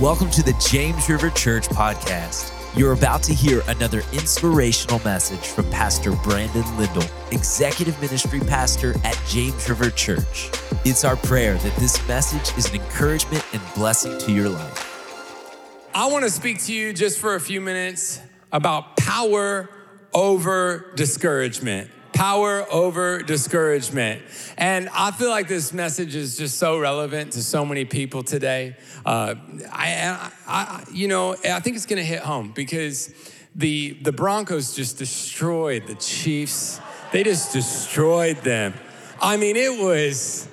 Welcome 0.00 0.30
to 0.30 0.42
the 0.42 0.54
James 0.66 1.10
River 1.10 1.28
Church 1.28 1.68
podcast. 1.68 2.54
You're 2.74 2.94
about 2.94 3.22
to 3.24 3.34
hear 3.34 3.62
another 3.68 3.98
inspirational 4.14 4.98
message 5.00 5.46
from 5.48 5.68
Pastor 5.70 6.12
Brandon 6.12 6.64
Lindell, 6.78 7.04
Executive 7.32 8.00
Ministry 8.00 8.40
Pastor 8.40 8.94
at 9.04 9.20
James 9.28 9.68
River 9.68 9.90
Church. 9.90 10.48
It's 10.86 11.04
our 11.04 11.16
prayer 11.16 11.56
that 11.58 11.76
this 11.76 12.08
message 12.08 12.56
is 12.56 12.70
an 12.70 12.80
encouragement 12.80 13.44
and 13.52 13.60
blessing 13.74 14.18
to 14.20 14.32
your 14.32 14.48
life. 14.48 15.52
I 15.94 16.06
want 16.06 16.24
to 16.24 16.30
speak 16.30 16.64
to 16.64 16.72
you 16.72 16.94
just 16.94 17.18
for 17.18 17.34
a 17.34 17.40
few 17.40 17.60
minutes 17.60 18.22
about 18.52 18.96
power 18.96 19.68
over 20.14 20.92
discouragement 20.96 21.90
power 22.20 22.70
over 22.70 23.22
discouragement. 23.22 24.20
And 24.58 24.90
I 24.92 25.10
feel 25.10 25.30
like 25.30 25.48
this 25.48 25.72
message 25.72 26.14
is 26.14 26.36
just 26.36 26.58
so 26.58 26.78
relevant 26.78 27.32
to 27.32 27.42
so 27.42 27.64
many 27.64 27.86
people 27.86 28.22
today. 28.22 28.76
Uh, 29.06 29.36
I, 29.72 30.30
I, 30.46 30.84
you 30.92 31.08
know, 31.08 31.32
I 31.32 31.60
think 31.60 31.76
it's 31.76 31.86
going 31.86 31.96
to 31.96 32.04
hit 32.04 32.20
home 32.20 32.52
because 32.54 33.10
the 33.54 33.96
the 34.02 34.12
Broncos 34.12 34.76
just 34.76 34.98
destroyed 34.98 35.86
the 35.86 35.94
Chiefs. 35.94 36.78
They 37.10 37.24
just 37.24 37.54
destroyed 37.54 38.36
them. 38.42 38.74
I 39.18 39.38
mean, 39.38 39.56
it 39.56 39.82
was 39.82 40.46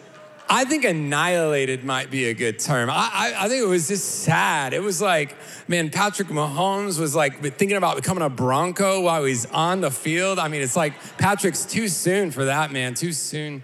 I 0.49 0.65
think 0.65 0.85
annihilated 0.85 1.83
might 1.83 2.09
be 2.09 2.25
a 2.25 2.33
good 2.33 2.59
term. 2.59 2.89
I, 2.89 3.09
I, 3.11 3.45
I, 3.45 3.49
think 3.49 3.61
it 3.61 3.67
was 3.67 3.89
just 3.89 4.23
sad. 4.23 4.73
It 4.73 4.81
was 4.81 5.01
like, 5.01 5.35
man, 5.67 5.89
Patrick 5.89 6.29
Mahomes 6.29 6.99
was 6.99 7.15
like 7.15 7.41
thinking 7.41 7.75
about 7.75 7.97
becoming 7.97 8.23
a 8.23 8.29
Bronco 8.29 9.01
while 9.01 9.25
he's 9.25 9.45
on 9.47 9.81
the 9.81 9.91
field. 9.91 10.39
I 10.39 10.47
mean, 10.47 10.61
it's 10.61 10.75
like 10.75 10.93
Patrick's 11.17 11.65
too 11.65 11.89
soon 11.89 12.31
for 12.31 12.45
that, 12.45 12.71
man, 12.71 12.93
too 12.93 13.11
soon. 13.11 13.63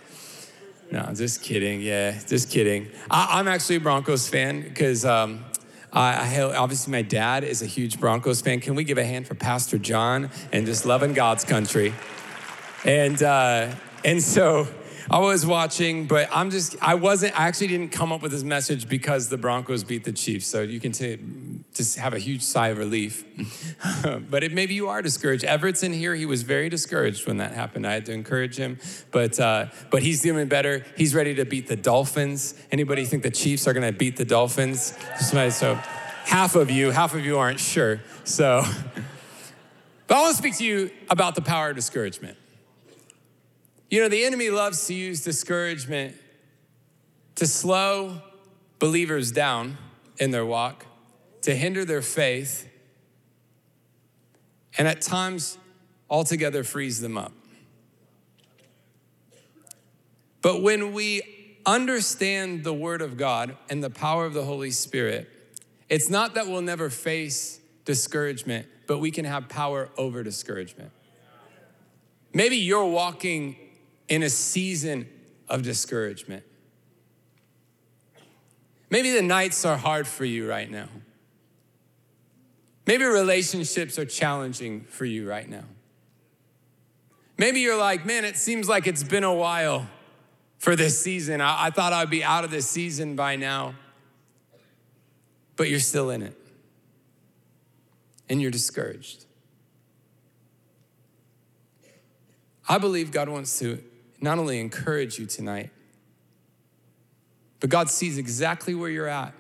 No, 0.91 1.09
just 1.13 1.41
kidding. 1.41 1.81
Yeah, 1.81 2.19
just 2.27 2.49
kidding. 2.49 2.89
I, 3.09 3.39
am 3.39 3.47
actually 3.47 3.77
a 3.77 3.79
Broncos 3.79 4.27
fan 4.27 4.61
because 4.61 5.05
um, 5.05 5.45
I, 5.91 6.41
obviously 6.41 6.91
my 6.91 7.01
dad 7.01 7.43
is 7.43 7.61
a 7.61 7.65
huge 7.65 7.99
Broncos 7.99 8.41
fan. 8.41 8.59
Can 8.59 8.75
we 8.75 8.83
give 8.83 8.97
a 8.97 9.05
hand 9.05 9.27
for 9.27 9.35
Pastor 9.35 9.77
John 9.77 10.29
and 10.51 10.65
just 10.65 10.85
loving 10.85 11.13
God's 11.13 11.45
country? 11.45 11.93
And 12.83 13.23
uh, 13.23 13.73
and 14.03 14.21
so 14.21 14.67
I 15.09 15.19
was 15.19 15.45
watching, 15.45 16.05
but 16.05 16.29
I'm 16.31 16.49
just, 16.49 16.75
I 16.81 16.95
wasn't, 16.95 17.39
I 17.39 17.47
actually 17.47 17.67
didn't 17.67 17.91
come 17.91 18.11
up 18.11 18.21
with 18.21 18.31
this 18.31 18.43
message 18.43 18.87
because 18.87 19.29
the 19.29 19.37
Broncos 19.37 19.83
beat 19.83 20.03
the 20.03 20.11
Chiefs. 20.11 20.47
So 20.47 20.61
you 20.61 20.79
can 20.79 20.93
say, 20.93 21.19
just 21.73 21.97
have 21.97 22.13
a 22.13 22.19
huge 22.19 22.41
sigh 22.41 22.69
of 22.69 22.77
relief. 22.77 23.25
but 24.29 24.43
it, 24.43 24.53
maybe 24.53 24.73
you 24.73 24.89
are 24.89 25.01
discouraged. 25.01 25.43
Everett's 25.43 25.83
in 25.83 25.93
here. 25.93 26.15
He 26.15 26.25
was 26.25 26.43
very 26.43 26.69
discouraged 26.69 27.27
when 27.27 27.37
that 27.37 27.53
happened. 27.53 27.85
I 27.85 27.93
had 27.93 28.05
to 28.07 28.13
encourage 28.13 28.55
him, 28.55 28.79
but, 29.11 29.39
uh, 29.39 29.67
but 29.91 30.03
he's 30.03 30.21
doing 30.21 30.47
better. 30.47 30.85
He's 30.95 31.13
ready 31.13 31.35
to 31.35 31.45
beat 31.45 31.67
the 31.67 31.75
Dolphins. 31.75 32.55
Anybody 32.71 33.05
think 33.05 33.23
the 33.23 33.31
Chiefs 33.31 33.67
are 33.67 33.73
going 33.73 33.85
to 33.85 33.97
beat 33.97 34.17
the 34.17 34.25
Dolphins? 34.25 34.97
So 35.19 35.75
half 36.25 36.55
of 36.55 36.71
you, 36.71 36.91
half 36.91 37.13
of 37.13 37.25
you 37.25 37.37
aren't 37.37 37.59
sure. 37.59 38.01
So, 38.23 38.63
but 40.07 40.15
I 40.15 40.21
want 40.21 40.35
to 40.35 40.37
speak 40.37 40.57
to 40.57 40.63
you 40.63 40.91
about 41.09 41.35
the 41.35 41.41
power 41.41 41.69
of 41.69 41.75
discouragement. 41.75 42.37
You 43.89 44.01
know, 44.01 44.09
the 44.09 44.23
enemy 44.23 44.49
loves 44.49 44.87
to 44.87 44.93
use 44.93 45.23
discouragement 45.23 46.15
to 47.35 47.47
slow 47.47 48.21
believers 48.79 49.31
down 49.31 49.77
in 50.19 50.31
their 50.31 50.45
walk, 50.45 50.85
to 51.41 51.55
hinder 51.55 51.85
their 51.85 52.01
faith, 52.01 52.69
and 54.77 54.87
at 54.87 55.01
times 55.01 55.57
altogether 56.09 56.63
freeze 56.63 57.01
them 57.01 57.17
up. 57.17 57.31
But 60.41 60.61
when 60.61 60.93
we 60.93 61.21
understand 61.65 62.63
the 62.63 62.73
Word 62.73 63.01
of 63.01 63.17
God 63.17 63.55
and 63.69 63.83
the 63.83 63.89
power 63.89 64.25
of 64.25 64.33
the 64.33 64.43
Holy 64.43 64.71
Spirit, 64.71 65.29
it's 65.89 66.09
not 66.09 66.35
that 66.35 66.47
we'll 66.47 66.61
never 66.61 66.89
face 66.89 67.59
discouragement, 67.85 68.67
but 68.87 68.99
we 68.99 69.11
can 69.11 69.25
have 69.25 69.47
power 69.47 69.89
over 69.97 70.23
discouragement. 70.23 70.91
Maybe 72.33 72.57
you're 72.57 72.85
walking 72.85 73.55
in 74.13 74.21
a 74.21 74.29
season 74.29 75.09
of 75.49 75.63
discouragement. 75.63 76.43
Maybe 78.91 79.09
the 79.09 79.23
nights 79.23 79.65
are 79.65 79.75
hard 79.75 80.05
for 80.05 80.23
you 80.23 80.47
right 80.47 80.69
now. 80.69 80.87
Maybe 82.85 83.05
relationships 83.05 83.97
are 83.97 84.05
challenging 84.05 84.81
for 84.81 85.05
you 85.05 85.27
right 85.27 85.49
now. 85.49 85.63
Maybe 87.39 87.61
you're 87.61 87.75
like, 87.75 88.05
man, 88.05 88.23
it 88.23 88.37
seems 88.37 88.69
like 88.69 88.85
it's 88.85 89.01
been 89.01 89.23
a 89.23 89.33
while 89.33 89.87
for 90.59 90.75
this 90.75 91.01
season. 91.01 91.41
I, 91.41 91.65
I 91.65 91.69
thought 91.71 91.91
I'd 91.91 92.11
be 92.11 92.23
out 92.23 92.43
of 92.43 92.51
this 92.51 92.69
season 92.69 93.15
by 93.15 93.35
now, 93.35 93.73
but 95.55 95.71
you're 95.71 95.79
still 95.79 96.11
in 96.11 96.21
it 96.21 96.37
and 98.29 98.39
you're 98.39 98.51
discouraged. 98.51 99.25
I 102.69 102.77
believe 102.77 103.09
God 103.09 103.27
wants 103.27 103.57
to 103.57 103.83
not 104.23 104.39
only 104.39 104.61
encourage 104.61 105.19
you 105.19 105.25
tonight, 105.25 105.69
but 107.59 107.69
God 107.69 107.89
sees 107.89 108.17
exactly 108.17 108.73
where 108.73 108.89
you're 108.89 109.07
at. 109.07 109.33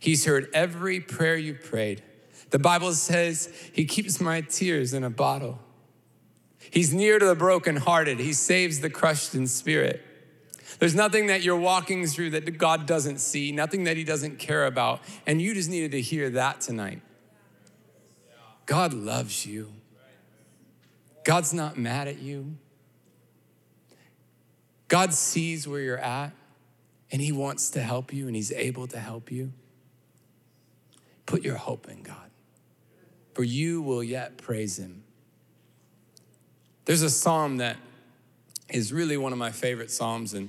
He's 0.00 0.24
heard 0.24 0.48
every 0.52 0.98
prayer 0.98 1.36
you 1.36 1.54
prayed. 1.54 2.02
The 2.50 2.58
Bible 2.58 2.92
says 2.92 3.52
He 3.72 3.84
keeps 3.84 4.20
my 4.20 4.40
tears 4.40 4.92
in 4.92 5.04
a 5.04 5.10
bottle. 5.10 5.60
He's 6.58 6.92
near 6.92 7.20
to 7.20 7.24
the 7.24 7.36
brokenhearted, 7.36 8.18
He 8.18 8.32
saves 8.32 8.80
the 8.80 8.90
crushed 8.90 9.36
in 9.36 9.46
spirit. 9.46 10.02
There's 10.80 10.94
nothing 10.94 11.28
that 11.28 11.42
you're 11.42 11.56
walking 11.56 12.04
through 12.06 12.30
that 12.30 12.58
God 12.58 12.84
doesn't 12.84 13.18
see, 13.18 13.52
nothing 13.52 13.84
that 13.84 13.96
He 13.96 14.02
doesn't 14.02 14.40
care 14.40 14.66
about. 14.66 15.00
And 15.24 15.40
you 15.40 15.54
just 15.54 15.70
needed 15.70 15.92
to 15.92 16.00
hear 16.00 16.30
that 16.30 16.60
tonight. 16.60 17.00
God 18.66 18.92
loves 18.92 19.46
you, 19.46 19.72
God's 21.24 21.54
not 21.54 21.78
mad 21.78 22.08
at 22.08 22.18
you. 22.18 22.56
God 24.88 25.12
sees 25.12 25.68
where 25.68 25.80
you're 25.80 25.98
at 25.98 26.32
and 27.12 27.22
He 27.22 27.30
wants 27.30 27.70
to 27.70 27.80
help 27.80 28.12
you 28.12 28.26
and 28.26 28.34
He's 28.34 28.52
able 28.52 28.86
to 28.88 28.98
help 28.98 29.30
you. 29.30 29.52
Put 31.26 31.44
your 31.44 31.56
hope 31.56 31.88
in 31.88 32.02
God, 32.02 32.30
for 33.34 33.44
you 33.44 33.82
will 33.82 34.02
yet 34.02 34.38
praise 34.38 34.78
Him. 34.78 35.04
There's 36.86 37.02
a 37.02 37.10
psalm 37.10 37.58
that 37.58 37.76
is 38.70 38.94
really 38.94 39.18
one 39.18 39.32
of 39.32 39.38
my 39.38 39.50
favorite 39.50 39.90
psalms, 39.90 40.32
and 40.32 40.48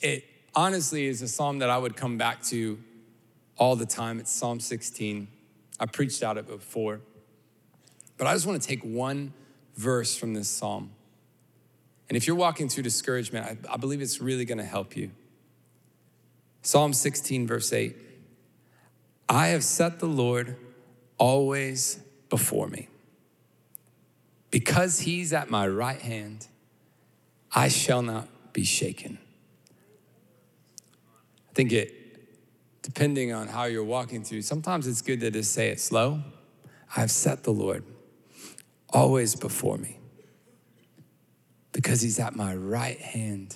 it 0.00 0.24
honestly 0.54 1.06
is 1.06 1.20
a 1.20 1.28
psalm 1.28 1.58
that 1.58 1.68
I 1.68 1.76
would 1.76 1.96
come 1.96 2.16
back 2.16 2.42
to 2.44 2.78
all 3.58 3.76
the 3.76 3.84
time. 3.84 4.18
It's 4.18 4.32
Psalm 4.32 4.58
16. 4.58 5.28
I 5.78 5.86
preached 5.86 6.22
out 6.22 6.38
it 6.38 6.46
before. 6.46 7.00
But 8.16 8.26
I 8.26 8.32
just 8.32 8.46
want 8.46 8.60
to 8.60 8.66
take 8.66 8.82
one 8.82 9.34
verse 9.74 10.16
from 10.16 10.32
this 10.32 10.48
psalm 10.48 10.92
and 12.08 12.16
if 12.16 12.26
you're 12.26 12.36
walking 12.36 12.68
through 12.68 12.84
discouragement, 12.84 13.58
I, 13.68 13.74
I 13.74 13.76
believe 13.76 14.00
it's 14.00 14.20
really 14.20 14.44
going 14.44 14.58
to 14.58 14.64
help 14.64 14.96
you. 14.96 15.10
Psalm 16.62 16.92
16, 16.92 17.46
verse 17.46 17.72
8 17.72 17.96
I 19.28 19.48
have 19.48 19.64
set 19.64 19.98
the 19.98 20.06
Lord 20.06 20.56
always 21.18 21.98
before 22.28 22.68
me. 22.68 22.88
Because 24.50 25.00
he's 25.00 25.32
at 25.32 25.50
my 25.50 25.66
right 25.66 26.00
hand, 26.00 26.46
I 27.52 27.68
shall 27.68 28.02
not 28.02 28.52
be 28.52 28.64
shaken. 28.64 29.18
I 31.50 31.54
think 31.54 31.72
it, 31.72 31.92
depending 32.82 33.32
on 33.32 33.48
how 33.48 33.64
you're 33.64 33.84
walking 33.84 34.22
through, 34.22 34.42
sometimes 34.42 34.86
it's 34.86 35.02
good 35.02 35.20
to 35.20 35.30
just 35.30 35.52
say 35.52 35.70
it 35.70 35.80
slow. 35.80 36.22
I've 36.96 37.10
set 37.10 37.42
the 37.42 37.50
Lord 37.50 37.82
always 38.90 39.34
before 39.34 39.76
me 39.76 39.98
because 41.76 42.00
he's 42.00 42.18
at 42.18 42.34
my 42.34 42.54
right 42.54 42.98
hand, 42.98 43.54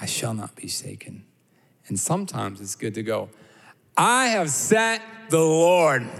I 0.00 0.06
shall 0.06 0.34
not 0.34 0.56
be 0.56 0.66
shaken. 0.66 1.24
And 1.86 1.96
sometimes 1.96 2.60
it's 2.60 2.74
good 2.74 2.92
to 2.94 3.04
go, 3.04 3.28
I 3.96 4.26
have 4.26 4.50
set 4.50 5.00
the 5.30 5.38
Lord 5.38 6.10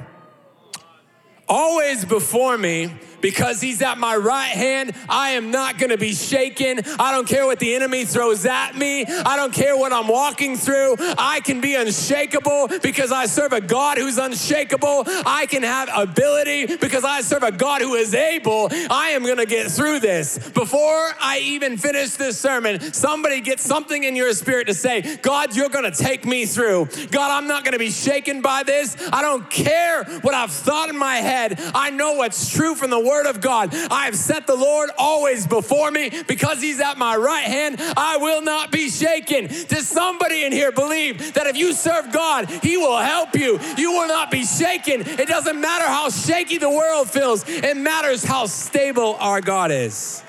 always 1.49 2.05
before 2.05 2.57
me 2.57 2.95
because 3.27 3.61
he's 3.61 3.83
at 3.83 3.99
my 3.99 4.15
right 4.15 4.53
hand. 4.53 4.93
I 5.09 5.31
am 5.31 5.51
not 5.51 5.79
going 5.79 5.91
to 5.91 5.99
be 5.99 6.15
shaken. 6.15 6.83
I 6.97 7.11
don't 7.11 7.27
care 7.27 7.45
what 7.45 7.59
the 7.59 7.75
enemy 7.75 8.05
throws 8.05 8.47
at 8.47 8.77
me. 8.77 9.05
I 9.05 9.35
don't 9.35 9.53
care 9.53 9.77
what 9.77 9.93
I'm 9.93 10.07
walking 10.07 10.57
through. 10.57 10.95
I 11.19 11.41
can 11.41 11.61
be 11.61 11.75
unshakable 11.75 12.69
because 12.85 13.11
I 13.11 13.27
serve 13.27 13.53
a 13.53 13.61
God 13.61 13.99
who's 13.99 14.17
unshakable. 14.17 15.03
I 15.27 15.47
can 15.51 15.65
have 15.65 15.91
ability 15.93 16.77
because 16.77 17.03
I 17.03 17.21
serve 17.23 17.43
a 17.43 17.51
God 17.51 17.83
who 17.83 17.97
is 17.97 18.15
able. 18.15 18.69
I 18.71 19.09
am 19.17 19.25
going 19.25 19.39
to 19.39 19.47
get 19.47 19.73
through 19.73 19.99
this. 19.99 20.39
Before 20.51 21.11
I 21.21 21.41
even 21.43 21.79
finish 21.79 22.11
this 22.11 22.39
sermon, 22.39 22.81
somebody 22.93 23.41
get 23.41 23.59
something 23.59 24.05
in 24.05 24.15
your 24.15 24.33
spirit 24.35 24.69
to 24.69 24.75
say, 24.75 25.17
God, 25.17 25.57
you're 25.57 25.69
going 25.69 25.91
to 25.91 26.05
take 26.05 26.25
me 26.25 26.47
through. 26.47 26.87
God, 27.11 27.33
I'm 27.33 27.49
not 27.49 27.65
going 27.65 27.73
to 27.73 27.81
be 27.81 27.91
shaken 27.91 28.41
by 28.41 28.63
this. 28.63 28.97
I 29.13 29.21
don't 29.21 29.51
care 29.51 30.05
what 30.23 30.33
I've 30.33 30.53
thought 30.53 30.91
in 30.91 30.97
my 30.97 31.17
head. 31.17 31.61
I 31.75 31.91
know 31.91 32.13
what's 32.15 32.53
true 32.53 32.77
from 32.77 32.91
the 32.91 33.01
word 33.01 33.16
word 33.17 33.27
of 33.27 33.41
God. 33.41 33.75
I 33.91 34.05
have 34.05 34.17
set 34.17 34.47
the 34.47 34.55
Lord 34.55 34.91
always 34.99 35.47
before 35.47 35.91
me 35.91 36.11
because 36.27 36.61
he's 36.61 36.81
at 36.81 36.99
my 36.99 37.17
right 37.17 37.45
hand. 37.45 37.77
I 37.97 38.19
will 38.19 38.43
not 38.43 38.71
be 38.71 38.91
shaken. 38.91 39.47
Does 39.47 39.89
somebody 39.89 40.45
in 40.45 40.53
here 40.53 40.73
believe 40.73 41.35
that 41.35 41.47
if 41.47 41.57
you 41.57 41.73
serve 41.73 42.13
God, 42.13 42.49
he 42.49 42.77
will 42.77 42.99
help 42.99 43.35
you? 43.35 43.59
You 43.79 43.93
will 43.93 44.09
not 44.09 44.31
be 44.31 44.45
shaken. 44.45 45.01
It 45.01 45.29
doesn't 45.29 45.61
matter 45.61 45.87
how 45.87 46.11
shaky 46.11 46.59
the 46.59 46.71
world 46.71 47.11
feels, 47.11 47.49
it 47.49 47.77
matters 47.77 48.25
how 48.25 48.47
stable 48.47 49.17
our 49.19 49.41
God 49.41 49.71
is. 49.71 50.23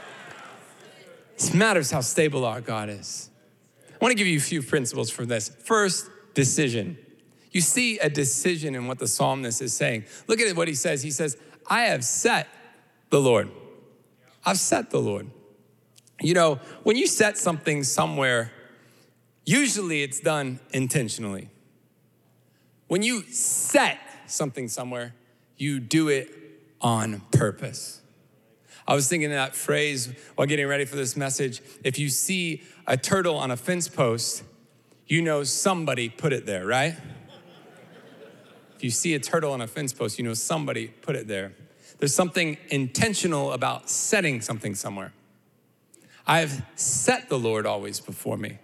It 1.37 1.53
matters 1.53 1.91
how 1.91 2.01
stable 2.01 2.45
our 2.45 2.61
God 2.61 2.89
is. 2.89 3.29
I 3.89 3.97
want 4.03 4.11
to 4.11 4.17
give 4.17 4.27
you 4.27 4.37
a 4.37 4.41
few 4.41 4.63
principles 4.63 5.09
for 5.09 5.25
this. 5.25 5.49
First, 5.49 6.09
decision. 6.33 6.97
You 7.51 7.61
see 7.61 7.99
a 7.99 8.09
decision 8.09 8.75
in 8.75 8.87
what 8.87 8.99
the 8.99 9.07
psalmist 9.07 9.61
is 9.61 9.73
saying. 9.73 10.05
Look 10.27 10.39
at 10.39 10.55
what 10.55 10.67
he 10.67 10.73
says. 10.73 11.03
He 11.03 11.11
says, 11.11 11.37
I 11.67 11.81
have 11.85 12.03
set 12.03 12.47
the 13.09 13.19
Lord. 13.19 13.49
I've 14.45 14.59
set 14.59 14.89
the 14.89 14.99
Lord. 14.99 15.29
You 16.21 16.33
know, 16.33 16.59
when 16.83 16.95
you 16.95 17.07
set 17.07 17.37
something 17.37 17.83
somewhere, 17.83 18.51
usually 19.45 20.03
it's 20.03 20.19
done 20.19 20.59
intentionally. 20.71 21.49
When 22.87 23.03
you 23.03 23.23
set 23.23 23.99
something 24.25 24.67
somewhere, 24.67 25.13
you 25.57 25.79
do 25.79 26.07
it 26.07 26.31
on 26.81 27.21
purpose. 27.31 28.01
I 28.87 28.95
was 28.95 29.09
thinking 29.09 29.31
that 29.31 29.55
phrase 29.55 30.13
while 30.35 30.47
getting 30.47 30.67
ready 30.67 30.85
for 30.85 30.95
this 30.95 31.17
message. 31.17 31.61
If 31.83 31.99
you 31.99 32.09
see 32.09 32.63
a 32.87 32.95
turtle 32.95 33.35
on 33.35 33.51
a 33.51 33.57
fence 33.57 33.89
post, 33.89 34.43
you 35.07 35.21
know 35.21 35.43
somebody 35.43 36.07
put 36.09 36.31
it 36.31 36.45
there, 36.45 36.65
right? 36.65 36.95
If 38.75 38.83
you 38.83 38.91
see 38.91 39.13
a 39.13 39.19
turtle 39.19 39.51
on 39.51 39.61
a 39.61 39.67
fence 39.67 39.91
post, 39.91 40.17
you 40.17 40.23
know 40.23 40.33
somebody 40.33 40.87
put 40.87 41.15
it 41.15 41.27
there. 41.27 41.53
There's 41.99 42.13
something 42.13 42.57
intentional 42.69 43.53
about 43.53 43.89
setting 43.89 44.41
something 44.41 44.75
somewhere. 44.75 45.13
I've 46.25 46.61
set 46.75 47.29
the 47.29 47.39
Lord 47.39 47.65
always 47.65 47.99
before 47.99 48.37
me. 48.37 48.59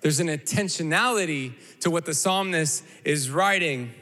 There's 0.00 0.20
an 0.20 0.28
intentionality 0.28 1.54
to 1.80 1.90
what 1.90 2.04
the 2.04 2.14
psalmist 2.14 2.84
is 3.04 3.30
writing. 3.30 3.92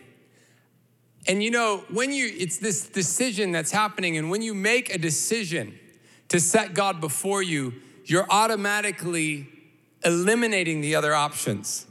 And 1.27 1.43
you 1.43 1.51
know, 1.51 1.85
when 1.91 2.13
you, 2.13 2.31
it's 2.39 2.59
this 2.59 2.89
decision 2.89 3.53
that's 3.53 3.73
happening, 3.73 4.17
and 4.17 4.31
when 4.31 4.43
you 4.43 4.55
make 4.55 4.95
a 4.95 4.99
decision 4.99 5.79
to 6.29 6.41
set 6.41 6.75
God 6.75 7.01
before 7.01 7.43
you, 7.43 7.75
you're 8.05 8.27
automatically 8.31 9.49
eliminating 10.05 10.81
the 10.81 10.95
other 10.95 11.15
options. 11.15 11.87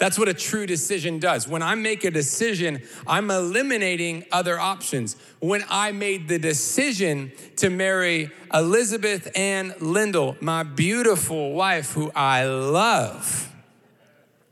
That's 0.00 0.18
what 0.18 0.28
a 0.28 0.34
true 0.34 0.64
decision 0.64 1.18
does. 1.18 1.46
When 1.46 1.60
I 1.60 1.74
make 1.74 2.04
a 2.04 2.10
decision, 2.10 2.80
I'm 3.06 3.30
eliminating 3.30 4.24
other 4.32 4.58
options. 4.58 5.14
When 5.40 5.62
I 5.68 5.92
made 5.92 6.26
the 6.26 6.38
decision 6.38 7.32
to 7.56 7.68
marry 7.68 8.30
Elizabeth 8.52 9.30
Ann 9.36 9.74
Lindell, 9.78 10.38
my 10.40 10.62
beautiful 10.62 11.52
wife 11.52 11.92
who 11.92 12.10
I 12.12 12.46
love, 12.46 13.52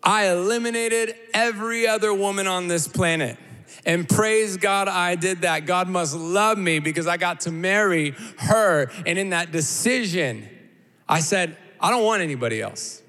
I 0.03 0.29
eliminated 0.29 1.15
every 1.33 1.89
other 1.89 2.13
woman 2.13 2.47
on 2.47 2.69
this 2.69 2.87
planet. 2.87 3.39
And 3.87 4.07
praise 4.07 4.59
God, 4.59 4.87
I 4.87 5.15
did 5.15 5.41
that. 5.43 5.65
God 5.65 5.89
must 5.89 6.15
love 6.15 6.59
me 6.59 6.79
because 6.79 7.07
I 7.07 7.17
got 7.17 7.41
to 7.43 7.51
marry 7.51 8.11
her. 8.37 8.91
And 9.07 9.19
in 9.19 9.31
that 9.31 9.51
decision, 9.51 10.47
I 11.09 11.21
said, 11.21 11.57
I 11.81 11.91
don't 11.91 12.05
want 12.05 12.21
anybody 12.21 12.61
else. 12.61 13.03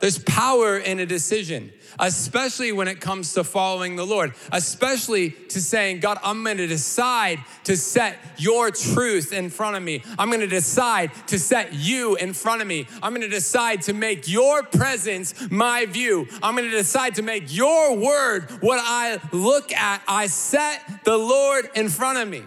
There's 0.00 0.18
power 0.18 0.78
in 0.78 1.00
a 1.00 1.06
decision, 1.06 1.72
especially 1.98 2.70
when 2.70 2.86
it 2.86 3.00
comes 3.00 3.32
to 3.34 3.42
following 3.42 3.96
the 3.96 4.06
Lord, 4.06 4.32
especially 4.52 5.30
to 5.30 5.60
saying, 5.60 6.00
God, 6.00 6.18
I'm 6.22 6.44
gonna 6.44 6.68
decide 6.68 7.40
to 7.64 7.76
set 7.76 8.16
your 8.36 8.70
truth 8.70 9.32
in 9.32 9.50
front 9.50 9.76
of 9.76 9.82
me. 9.82 10.04
I'm 10.16 10.30
gonna 10.30 10.46
decide 10.46 11.10
to 11.28 11.38
set 11.38 11.74
you 11.74 12.14
in 12.16 12.32
front 12.32 12.62
of 12.62 12.68
me. 12.68 12.86
I'm 13.02 13.12
gonna 13.12 13.28
decide 13.28 13.82
to 13.82 13.92
make 13.92 14.28
your 14.28 14.62
presence 14.62 15.34
my 15.50 15.86
view. 15.86 16.28
I'm 16.42 16.54
gonna 16.54 16.70
decide 16.70 17.16
to 17.16 17.22
make 17.22 17.54
your 17.54 17.96
word 17.96 18.50
what 18.60 18.80
I 18.80 19.18
look 19.32 19.72
at. 19.72 20.02
I 20.06 20.28
set 20.28 21.04
the 21.04 21.16
Lord 21.16 21.70
in 21.74 21.88
front 21.88 22.18
of 22.18 22.28
me. 22.28 22.44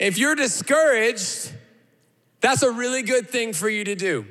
If 0.00 0.18
you're 0.18 0.34
discouraged, 0.34 1.52
that's 2.40 2.62
a 2.62 2.70
really 2.70 3.02
good 3.02 3.28
thing 3.28 3.52
for 3.52 3.68
you 3.68 3.84
to 3.84 3.94
do. 3.94 4.26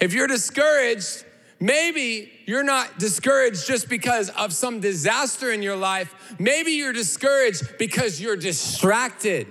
If 0.00 0.12
you're 0.12 0.26
discouraged, 0.26 1.24
maybe 1.60 2.30
you're 2.46 2.64
not 2.64 2.98
discouraged 2.98 3.66
just 3.66 3.88
because 3.88 4.30
of 4.30 4.52
some 4.52 4.80
disaster 4.80 5.50
in 5.52 5.62
your 5.62 5.76
life. 5.76 6.14
Maybe 6.38 6.72
you're 6.72 6.92
discouraged 6.92 7.78
because 7.78 8.20
you're 8.20 8.36
distracted. 8.36 9.46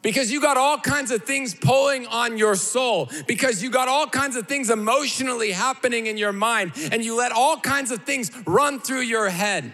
Because 0.00 0.30
you 0.30 0.40
got 0.40 0.56
all 0.56 0.78
kinds 0.78 1.10
of 1.10 1.24
things 1.24 1.54
pulling 1.54 2.06
on 2.06 2.38
your 2.38 2.54
soul, 2.54 3.10
because 3.26 3.62
you 3.62 3.70
got 3.70 3.88
all 3.88 4.06
kinds 4.06 4.36
of 4.36 4.46
things 4.46 4.70
emotionally 4.70 5.50
happening 5.50 6.06
in 6.06 6.16
your 6.16 6.32
mind, 6.32 6.72
and 6.92 7.04
you 7.04 7.16
let 7.16 7.32
all 7.32 7.58
kinds 7.58 7.90
of 7.90 8.04
things 8.04 8.30
run 8.46 8.78
through 8.78 9.00
your 9.00 9.28
head. 9.28 9.72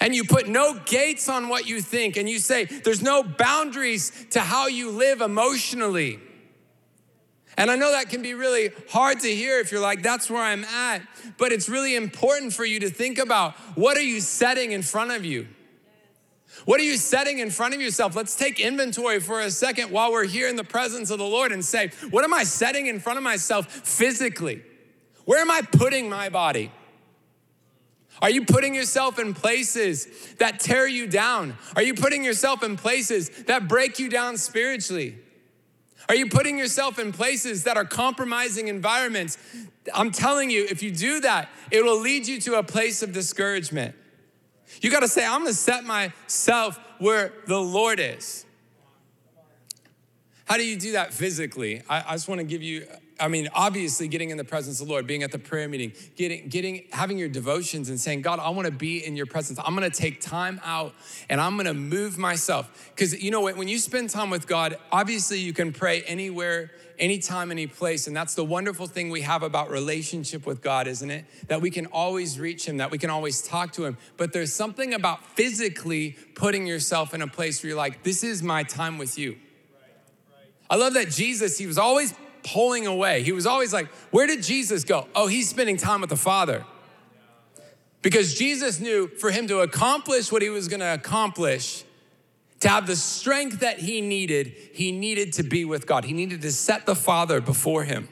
And 0.00 0.14
you 0.14 0.24
put 0.24 0.48
no 0.48 0.80
gates 0.86 1.28
on 1.28 1.48
what 1.48 1.68
you 1.68 1.80
think, 1.80 2.16
and 2.16 2.28
you 2.28 2.38
say 2.38 2.64
there's 2.64 3.02
no 3.02 3.22
boundaries 3.22 4.26
to 4.30 4.40
how 4.40 4.66
you 4.66 4.90
live 4.90 5.20
emotionally. 5.20 6.18
And 7.56 7.70
I 7.70 7.76
know 7.76 7.92
that 7.92 8.08
can 8.08 8.22
be 8.22 8.34
really 8.34 8.70
hard 8.90 9.20
to 9.20 9.28
hear 9.28 9.60
if 9.60 9.70
you're 9.70 9.80
like, 9.80 10.02
that's 10.02 10.28
where 10.28 10.42
I'm 10.42 10.64
at. 10.64 11.02
But 11.38 11.52
it's 11.52 11.68
really 11.68 11.94
important 11.94 12.52
for 12.52 12.64
you 12.64 12.80
to 12.80 12.90
think 12.90 13.18
about 13.18 13.54
what 13.76 13.96
are 13.96 14.02
you 14.02 14.20
setting 14.20 14.72
in 14.72 14.82
front 14.82 15.12
of 15.12 15.24
you? 15.24 15.46
What 16.64 16.80
are 16.80 16.84
you 16.84 16.96
setting 16.96 17.40
in 17.40 17.50
front 17.50 17.74
of 17.74 17.80
yourself? 17.80 18.16
Let's 18.16 18.36
take 18.36 18.58
inventory 18.58 19.20
for 19.20 19.40
a 19.40 19.50
second 19.50 19.90
while 19.90 20.12
we're 20.12 20.24
here 20.24 20.48
in 20.48 20.56
the 20.56 20.64
presence 20.64 21.10
of 21.10 21.18
the 21.18 21.24
Lord 21.24 21.52
and 21.52 21.64
say, 21.64 21.90
what 22.10 22.24
am 22.24 22.32
I 22.32 22.44
setting 22.44 22.86
in 22.86 23.00
front 23.00 23.18
of 23.18 23.22
myself 23.22 23.66
physically? 23.70 24.62
Where 25.24 25.40
am 25.40 25.50
I 25.50 25.62
putting 25.62 26.08
my 26.08 26.28
body? 26.28 26.70
Are 28.22 28.30
you 28.30 28.44
putting 28.44 28.74
yourself 28.74 29.18
in 29.18 29.34
places 29.34 30.06
that 30.38 30.60
tear 30.60 30.86
you 30.86 31.06
down? 31.06 31.56
Are 31.74 31.82
you 31.82 31.94
putting 31.94 32.24
yourself 32.24 32.62
in 32.62 32.76
places 32.76 33.28
that 33.44 33.66
break 33.68 33.98
you 33.98 34.08
down 34.08 34.36
spiritually? 34.36 35.18
Are 36.08 36.14
you 36.14 36.28
putting 36.28 36.58
yourself 36.58 36.98
in 36.98 37.12
places 37.12 37.64
that 37.64 37.76
are 37.76 37.84
compromising 37.84 38.68
environments? 38.68 39.38
I'm 39.92 40.10
telling 40.10 40.50
you, 40.50 40.66
if 40.70 40.82
you 40.82 40.90
do 40.90 41.20
that, 41.20 41.48
it 41.70 41.84
will 41.84 42.00
lead 42.00 42.26
you 42.26 42.40
to 42.42 42.58
a 42.58 42.62
place 42.62 43.02
of 43.02 43.12
discouragement. 43.12 43.94
You 44.80 44.90
got 44.90 45.00
to 45.00 45.08
say, 45.08 45.24
I'm 45.24 45.42
going 45.42 45.52
to 45.52 45.54
set 45.54 45.84
myself 45.84 46.78
where 46.98 47.32
the 47.46 47.60
Lord 47.60 48.00
is. 48.00 48.44
How 50.44 50.56
do 50.56 50.66
you 50.66 50.76
do 50.76 50.92
that 50.92 51.14
physically? 51.14 51.82
I, 51.88 52.04
I 52.08 52.12
just 52.12 52.28
want 52.28 52.40
to 52.40 52.46
give 52.46 52.62
you 52.62 52.86
I 53.24 53.28
mean, 53.28 53.48
obviously, 53.54 54.06
getting 54.06 54.28
in 54.28 54.36
the 54.36 54.44
presence 54.44 54.82
of 54.82 54.86
the 54.86 54.92
Lord, 54.92 55.06
being 55.06 55.22
at 55.22 55.32
the 55.32 55.38
prayer 55.38 55.66
meeting, 55.66 55.94
getting, 56.14 56.46
getting, 56.50 56.84
having 56.92 57.16
your 57.16 57.30
devotions 57.30 57.88
and 57.88 57.98
saying, 57.98 58.20
God, 58.20 58.38
I 58.38 58.50
want 58.50 58.66
to 58.66 58.72
be 58.72 59.02
in 59.02 59.16
your 59.16 59.24
presence. 59.24 59.58
I'm 59.64 59.74
going 59.74 59.90
to 59.90 59.98
take 59.98 60.20
time 60.20 60.60
out 60.62 60.92
and 61.30 61.40
I'm 61.40 61.54
going 61.54 61.64
to 61.64 61.72
move 61.72 62.18
myself. 62.18 62.90
Because 62.94 63.22
you 63.22 63.30
know 63.30 63.40
what? 63.40 63.56
When 63.56 63.66
you 63.66 63.78
spend 63.78 64.10
time 64.10 64.28
with 64.28 64.46
God, 64.46 64.76
obviously 64.92 65.38
you 65.38 65.54
can 65.54 65.72
pray 65.72 66.02
anywhere, 66.02 66.70
anytime, 66.98 67.50
any 67.50 67.66
place. 67.66 68.06
And 68.06 68.14
that's 68.14 68.34
the 68.34 68.44
wonderful 68.44 68.86
thing 68.86 69.08
we 69.08 69.22
have 69.22 69.42
about 69.42 69.70
relationship 69.70 70.44
with 70.44 70.60
God, 70.60 70.86
isn't 70.86 71.10
it? 71.10 71.24
That 71.48 71.62
we 71.62 71.70
can 71.70 71.86
always 71.86 72.38
reach 72.38 72.68
Him, 72.68 72.76
that 72.76 72.90
we 72.90 72.98
can 72.98 73.08
always 73.08 73.40
talk 73.40 73.72
to 73.72 73.86
Him. 73.86 73.96
But 74.18 74.34
there's 74.34 74.52
something 74.52 74.92
about 74.92 75.24
physically 75.30 76.18
putting 76.34 76.66
yourself 76.66 77.14
in 77.14 77.22
a 77.22 77.26
place 77.26 77.62
where 77.62 77.68
you're 77.70 77.78
like, 77.78 78.02
this 78.02 78.22
is 78.22 78.42
my 78.42 78.64
time 78.64 78.98
with 78.98 79.16
you. 79.16 79.38
I 80.68 80.76
love 80.76 80.92
that 80.94 81.10
Jesus, 81.10 81.56
he 81.56 81.66
was 81.66 81.78
always 81.78 82.14
pulling 82.44 82.86
away. 82.86 83.22
He 83.22 83.32
was 83.32 83.46
always 83.46 83.72
like, 83.72 83.88
Where 84.12 84.26
did 84.26 84.42
Jesus 84.42 84.84
go? 84.84 85.08
Oh, 85.14 85.26
he's 85.26 85.48
spending 85.48 85.76
time 85.76 86.00
with 86.00 86.10
the 86.10 86.16
Father. 86.16 86.64
Because 88.02 88.34
Jesus 88.34 88.80
knew 88.80 89.08
for 89.08 89.30
him 89.30 89.48
to 89.48 89.60
accomplish 89.60 90.30
what 90.30 90.42
he 90.42 90.50
was 90.50 90.68
gonna 90.68 90.92
accomplish, 90.92 91.84
to 92.60 92.68
have 92.68 92.86
the 92.86 92.96
strength 92.96 93.60
that 93.60 93.78
he 93.78 94.00
needed, 94.00 94.54
he 94.72 94.92
needed 94.92 95.32
to 95.34 95.42
be 95.42 95.64
with 95.64 95.86
God. 95.86 96.04
He 96.04 96.12
needed 96.12 96.42
to 96.42 96.52
set 96.52 96.86
the 96.86 96.94
Father 96.94 97.40
before 97.40 97.84
him. 97.84 98.08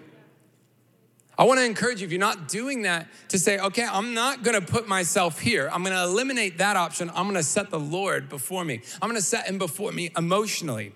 I 1.39 1.45
want 1.45 1.59
to 1.59 1.65
encourage 1.65 2.01
you, 2.01 2.07
if 2.07 2.12
you're 2.12 2.21
not 2.21 2.49
doing 2.49 2.83
that, 2.83 3.09
to 3.31 3.39
say, 3.39 3.59
okay, 3.59 3.87
I'm 3.91 4.12
not 4.12 4.43
going 4.43 4.61
to 4.61 4.65
put 4.65 4.87
myself 4.87 5.41
here. 5.41 5.71
I'm 5.73 5.83
going 5.83 5.97
to 5.97 6.03
eliminate 6.03 6.59
that 6.59 6.77
option. 6.77 7.11
I'm 7.15 7.25
going 7.25 7.37
to 7.37 7.43
set 7.43 7.71
the 7.71 7.81
Lord 7.81 8.29
before 8.29 8.65
me. 8.65 8.83
I'm 9.01 9.09
going 9.09 9.21
to 9.21 9.27
set 9.27 9.47
him 9.47 9.57
before 9.57 9.93
me 9.93 10.11
emotionally. 10.17 10.93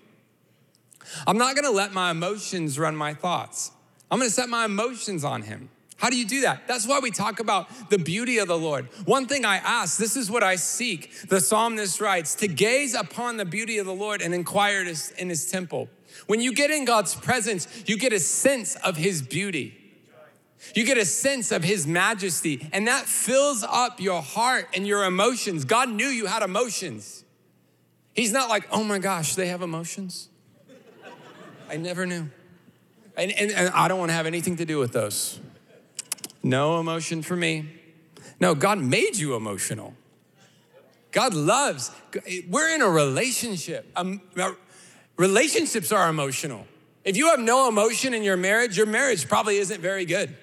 I'm 1.25 1.37
not 1.37 1.55
gonna 1.55 1.71
let 1.71 1.93
my 1.93 2.11
emotions 2.11 2.77
run 2.77 2.95
my 2.95 3.13
thoughts. 3.13 3.71
I'm 4.09 4.19
gonna 4.19 4.29
set 4.29 4.49
my 4.49 4.65
emotions 4.65 5.23
on 5.23 5.41
Him. 5.43 5.69
How 5.97 6.11
do 6.11 6.17
you 6.17 6.25
do 6.25 6.41
that? 6.41 6.67
That's 6.67 6.87
why 6.87 6.99
we 6.99 7.09
talk 7.09 7.39
about 7.39 7.89
the 7.89 7.97
beauty 7.97 8.37
of 8.37 8.47
the 8.47 8.57
Lord. 8.57 8.85
One 9.05 9.25
thing 9.25 9.45
I 9.45 9.57
ask, 9.57 9.97
this 9.97 10.15
is 10.15 10.29
what 10.29 10.43
I 10.43 10.55
seek. 10.55 11.27
The 11.27 11.41
psalmist 11.41 11.99
writes 11.99 12.35
to 12.35 12.47
gaze 12.47 12.93
upon 12.93 13.37
the 13.37 13.45
beauty 13.45 13.79
of 13.79 13.87
the 13.87 13.95
Lord 13.95 14.21
and 14.21 14.33
inquire 14.33 14.81
in 14.81 15.29
His 15.29 15.49
temple. 15.49 15.89
When 16.27 16.39
you 16.39 16.53
get 16.53 16.69
in 16.69 16.85
God's 16.85 17.15
presence, 17.15 17.67
you 17.87 17.97
get 17.97 18.13
a 18.13 18.19
sense 18.19 18.75
of 18.77 18.95
His 18.95 19.23
beauty. 19.23 19.73
You 20.75 20.85
get 20.85 20.97
a 20.97 21.05
sense 21.05 21.51
of 21.51 21.63
His 21.63 21.87
majesty, 21.87 22.69
and 22.71 22.87
that 22.87 23.05
fills 23.05 23.63
up 23.63 23.99
your 23.99 24.21
heart 24.21 24.67
and 24.75 24.85
your 24.85 25.03
emotions. 25.03 25.65
God 25.65 25.89
knew 25.89 26.07
you 26.07 26.27
had 26.27 26.43
emotions. 26.43 27.23
He's 28.13 28.31
not 28.31 28.49
like, 28.49 28.67
oh 28.71 28.83
my 28.83 28.99
gosh, 28.99 29.35
they 29.35 29.47
have 29.47 29.61
emotions. 29.61 30.29
I 31.69 31.77
never 31.77 32.05
knew. 32.05 32.29
And, 33.15 33.31
and, 33.31 33.51
and 33.51 33.69
I 33.69 33.87
don't 33.87 33.99
want 33.99 34.09
to 34.09 34.13
have 34.13 34.25
anything 34.25 34.57
to 34.57 34.65
do 34.65 34.77
with 34.77 34.91
those. 34.91 35.39
No 36.43 36.79
emotion 36.79 37.21
for 37.21 37.35
me. 37.35 37.67
No, 38.39 38.53
God 38.53 38.77
made 38.77 39.17
you 39.17 39.35
emotional. 39.35 39.93
God 41.11 41.33
loves. 41.33 41.91
We're 42.47 42.75
in 42.75 42.81
a 42.81 42.89
relationship. 42.89 43.91
Um, 43.95 44.21
relationships 45.17 45.91
are 45.91 46.09
emotional. 46.09 46.67
If 47.03 47.17
you 47.17 47.29
have 47.29 47.39
no 47.39 47.67
emotion 47.67 48.13
in 48.13 48.21
your 48.21 48.37
marriage, 48.37 48.77
your 48.77 48.85
marriage 48.85 49.27
probably 49.27 49.57
isn't 49.57 49.81
very 49.81 50.05
good. 50.05 50.35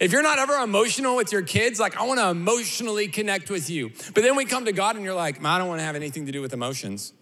If 0.00 0.12
you're 0.12 0.22
not 0.22 0.38
ever 0.38 0.54
emotional 0.62 1.16
with 1.16 1.32
your 1.32 1.42
kids, 1.42 1.80
like, 1.80 1.96
I 1.96 2.04
want 2.04 2.20
to 2.20 2.28
emotionally 2.28 3.08
connect 3.08 3.50
with 3.50 3.68
you. 3.70 3.90
But 4.14 4.22
then 4.22 4.36
we 4.36 4.44
come 4.44 4.64
to 4.66 4.72
God 4.72 4.96
and 4.96 5.04
you're 5.04 5.14
like, 5.14 5.44
I 5.44 5.58
don't 5.58 5.68
want 5.68 5.80
to 5.80 5.84
have 5.84 5.96
anything 5.96 6.26
to 6.26 6.32
do 6.32 6.40
with 6.40 6.52
emotions. 6.52 7.12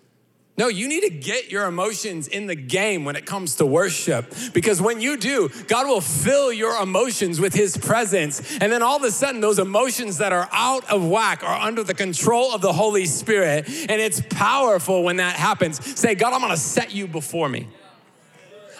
No, 0.58 0.68
you 0.68 0.88
need 0.88 1.02
to 1.02 1.10
get 1.10 1.50
your 1.50 1.66
emotions 1.66 2.28
in 2.28 2.46
the 2.46 2.54
game 2.54 3.04
when 3.04 3.14
it 3.14 3.26
comes 3.26 3.56
to 3.56 3.66
worship. 3.66 4.32
Because 4.54 4.80
when 4.80 5.02
you 5.02 5.18
do, 5.18 5.50
God 5.68 5.86
will 5.86 6.00
fill 6.00 6.50
your 6.50 6.80
emotions 6.82 7.38
with 7.38 7.52
His 7.52 7.76
presence. 7.76 8.56
And 8.58 8.72
then 8.72 8.82
all 8.82 8.96
of 8.96 9.02
a 9.02 9.10
sudden, 9.10 9.42
those 9.42 9.58
emotions 9.58 10.16
that 10.18 10.32
are 10.32 10.48
out 10.52 10.90
of 10.90 11.06
whack 11.06 11.42
are 11.42 11.60
under 11.60 11.82
the 11.82 11.92
control 11.92 12.54
of 12.54 12.62
the 12.62 12.72
Holy 12.72 13.04
Spirit. 13.04 13.68
And 13.68 14.00
it's 14.00 14.22
powerful 14.30 15.02
when 15.02 15.16
that 15.16 15.36
happens. 15.36 15.84
Say, 15.98 16.14
God, 16.14 16.32
I'm 16.32 16.40
gonna 16.40 16.56
set 16.56 16.94
you 16.94 17.06
before 17.06 17.50
me. 17.50 17.68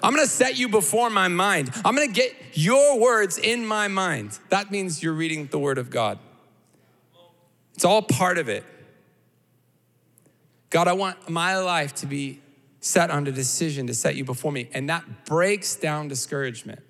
I'm 0.03 0.15
gonna 0.15 0.27
set 0.27 0.59
you 0.59 0.71
before 0.71 1.11
my 1.11 1.29
mind. 1.29 1.71
I'm 1.85 1.95
gonna 1.95 2.09
get 2.09 2.35
your 2.55 2.99
words 2.99 3.37
in 3.37 3.67
my 3.67 3.89
mind. 3.89 4.39
That 4.49 4.71
means 4.71 5.03
you're 5.03 5.13
reading 5.13 5.49
the 5.49 5.59
Word 5.59 5.77
of 5.77 5.91
God. 5.91 6.19
It's 7.75 7.85
all 7.85 8.01
part 8.01 8.39
of 8.39 8.49
it. 8.49 8.65
God, 10.77 10.89
I 10.89 10.93
want 10.93 11.31
my 11.31 11.57
life 11.57 11.95
to 11.95 12.07
be 12.07 12.39
set 12.81 13.11
on 13.11 13.27
a 13.27 13.33
decision 13.33 13.87
to 13.87 13.95
set 13.95 14.15
you 14.15 14.25
before 14.25 14.53
me. 14.53 14.69
And 14.75 14.91
that 14.91 15.25
breaks 15.25 15.75
down 15.75 16.09
discouragement. 16.09 16.81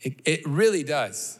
It, 0.00 0.14
it 0.24 0.40
really 0.46 0.82
does. 0.82 1.38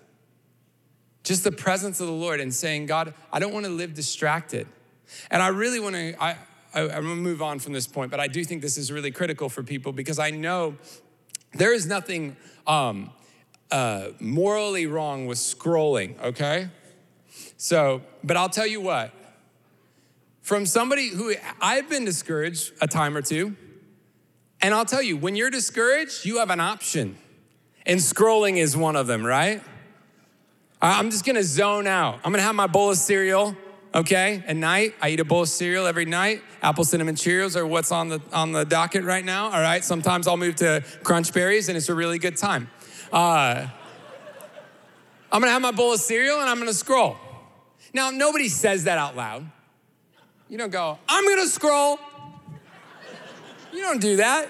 Just 1.25 1.43
the 1.43 1.53
presence 1.53 2.01
of 2.01 2.07
the 2.07 2.13
Lord 2.13 2.39
and 2.39 2.53
saying, 2.53 2.85
God, 2.85 3.15
I 3.33 3.39
don't 3.39 3.55
want 3.55 3.65
to 3.65 3.73
live 3.73 3.95
distracted. 3.95 4.67
And 5.31 5.43
I 5.43 5.49
really 5.49 5.81
want 5.81 5.95
to, 5.95 6.23
I, 6.23 6.37
I, 6.75 6.83
I'm 6.83 6.89
gonna 6.91 7.15
move 7.15 7.41
on 7.41 7.61
from 7.61 7.73
this 7.73 7.87
point, 7.87 8.11
but 8.11 8.21
I 8.21 8.29
do 8.29 8.45
think 8.45 8.61
this 8.61 8.77
is 8.77 8.93
really 8.93 9.11
critical 9.11 9.49
for 9.49 9.63
people 9.63 9.93
because 9.93 10.19
I 10.19 10.33
know 10.33 10.77
there 11.55 11.73
is 11.73 11.87
nothing 11.87 12.37
um, 12.67 13.09
uh, 13.71 14.09
morally 14.21 14.85
wrong 14.85 15.25
with 15.25 15.39
scrolling, 15.39 16.23
okay? 16.23 16.69
So, 17.57 18.03
but 18.23 18.37
I'll 18.37 18.51
tell 18.51 18.67
you 18.67 18.83
what, 18.83 19.15
from 20.43 20.67
somebody 20.67 21.09
who 21.09 21.35
I've 21.61 21.89
been 21.89 22.05
discouraged 22.05 22.73
a 22.81 22.87
time 22.87 23.17
or 23.17 23.23
two. 23.23 23.57
And 24.61 24.75
I'll 24.75 24.85
tell 24.85 25.03
you, 25.03 25.17
when 25.17 25.37
you're 25.37 25.51
discouraged, 25.51 26.25
you 26.25 26.39
have 26.39 26.51
an 26.51 26.61
option. 26.61 27.17
And 27.87 28.01
scrolling 28.01 28.57
is 28.57 28.77
one 28.77 28.97
of 28.97 29.07
them, 29.07 29.25
right? 29.25 29.63
I'm 30.81 31.11
just 31.11 31.25
gonna 31.25 31.43
zone 31.43 31.87
out. 31.87 32.21
I'm 32.25 32.33
gonna 32.33 32.43
have 32.43 32.55
my 32.55 32.67
bowl 32.67 32.91
of 32.91 32.97
cereal, 32.97 33.57
okay? 33.95 34.43
At 34.47 34.57
night, 34.57 34.95
I 35.01 35.11
eat 35.11 35.21
a 35.21 35.25
bowl 35.25 35.43
of 35.43 35.49
cereal 35.49 35.87
every 35.87 36.05
night. 36.05 36.43
Apple 36.63 36.85
cinnamon 36.85 37.15
Cheerios 37.15 37.57
are 37.57 37.67
what's 37.67 37.91
on 37.93 38.09
the 38.09 38.21
on 38.33 38.53
the 38.53 38.65
docket 38.65 39.05
right 39.05 39.25
now. 39.25 39.47
All 39.47 39.61
right. 39.61 39.85
Sometimes 39.85 40.27
I'll 40.27 40.37
move 40.37 40.57
to 40.57 40.85
Crunch 41.03 41.33
Berries, 41.33 41.69
and 41.69 41.77
it's 41.77 41.89
a 41.89 41.95
really 41.95 42.19
good 42.19 42.37
time. 42.37 42.71
Uh, 43.13 43.67
I'm 45.31 45.41
gonna 45.41 45.53
have 45.53 45.63
my 45.63 45.73
bowl 45.73 45.93
of 45.93 46.01
cereal 46.01 46.41
and 46.41 46.49
I'm 46.49 46.59
gonna 46.59 46.73
scroll. 46.73 47.17
Now, 47.93 48.11
nobody 48.11 48.49
says 48.49 48.85
that 48.85 48.99
out 48.99 49.17
loud. 49.17 49.51
You 50.49 50.59
don't 50.59 50.71
go, 50.71 50.99
I'm 51.09 51.25
gonna 51.29 51.47
scroll. 51.47 51.99
You 53.73 53.81
don't 53.81 54.01
do 54.01 54.17
that. 54.17 54.49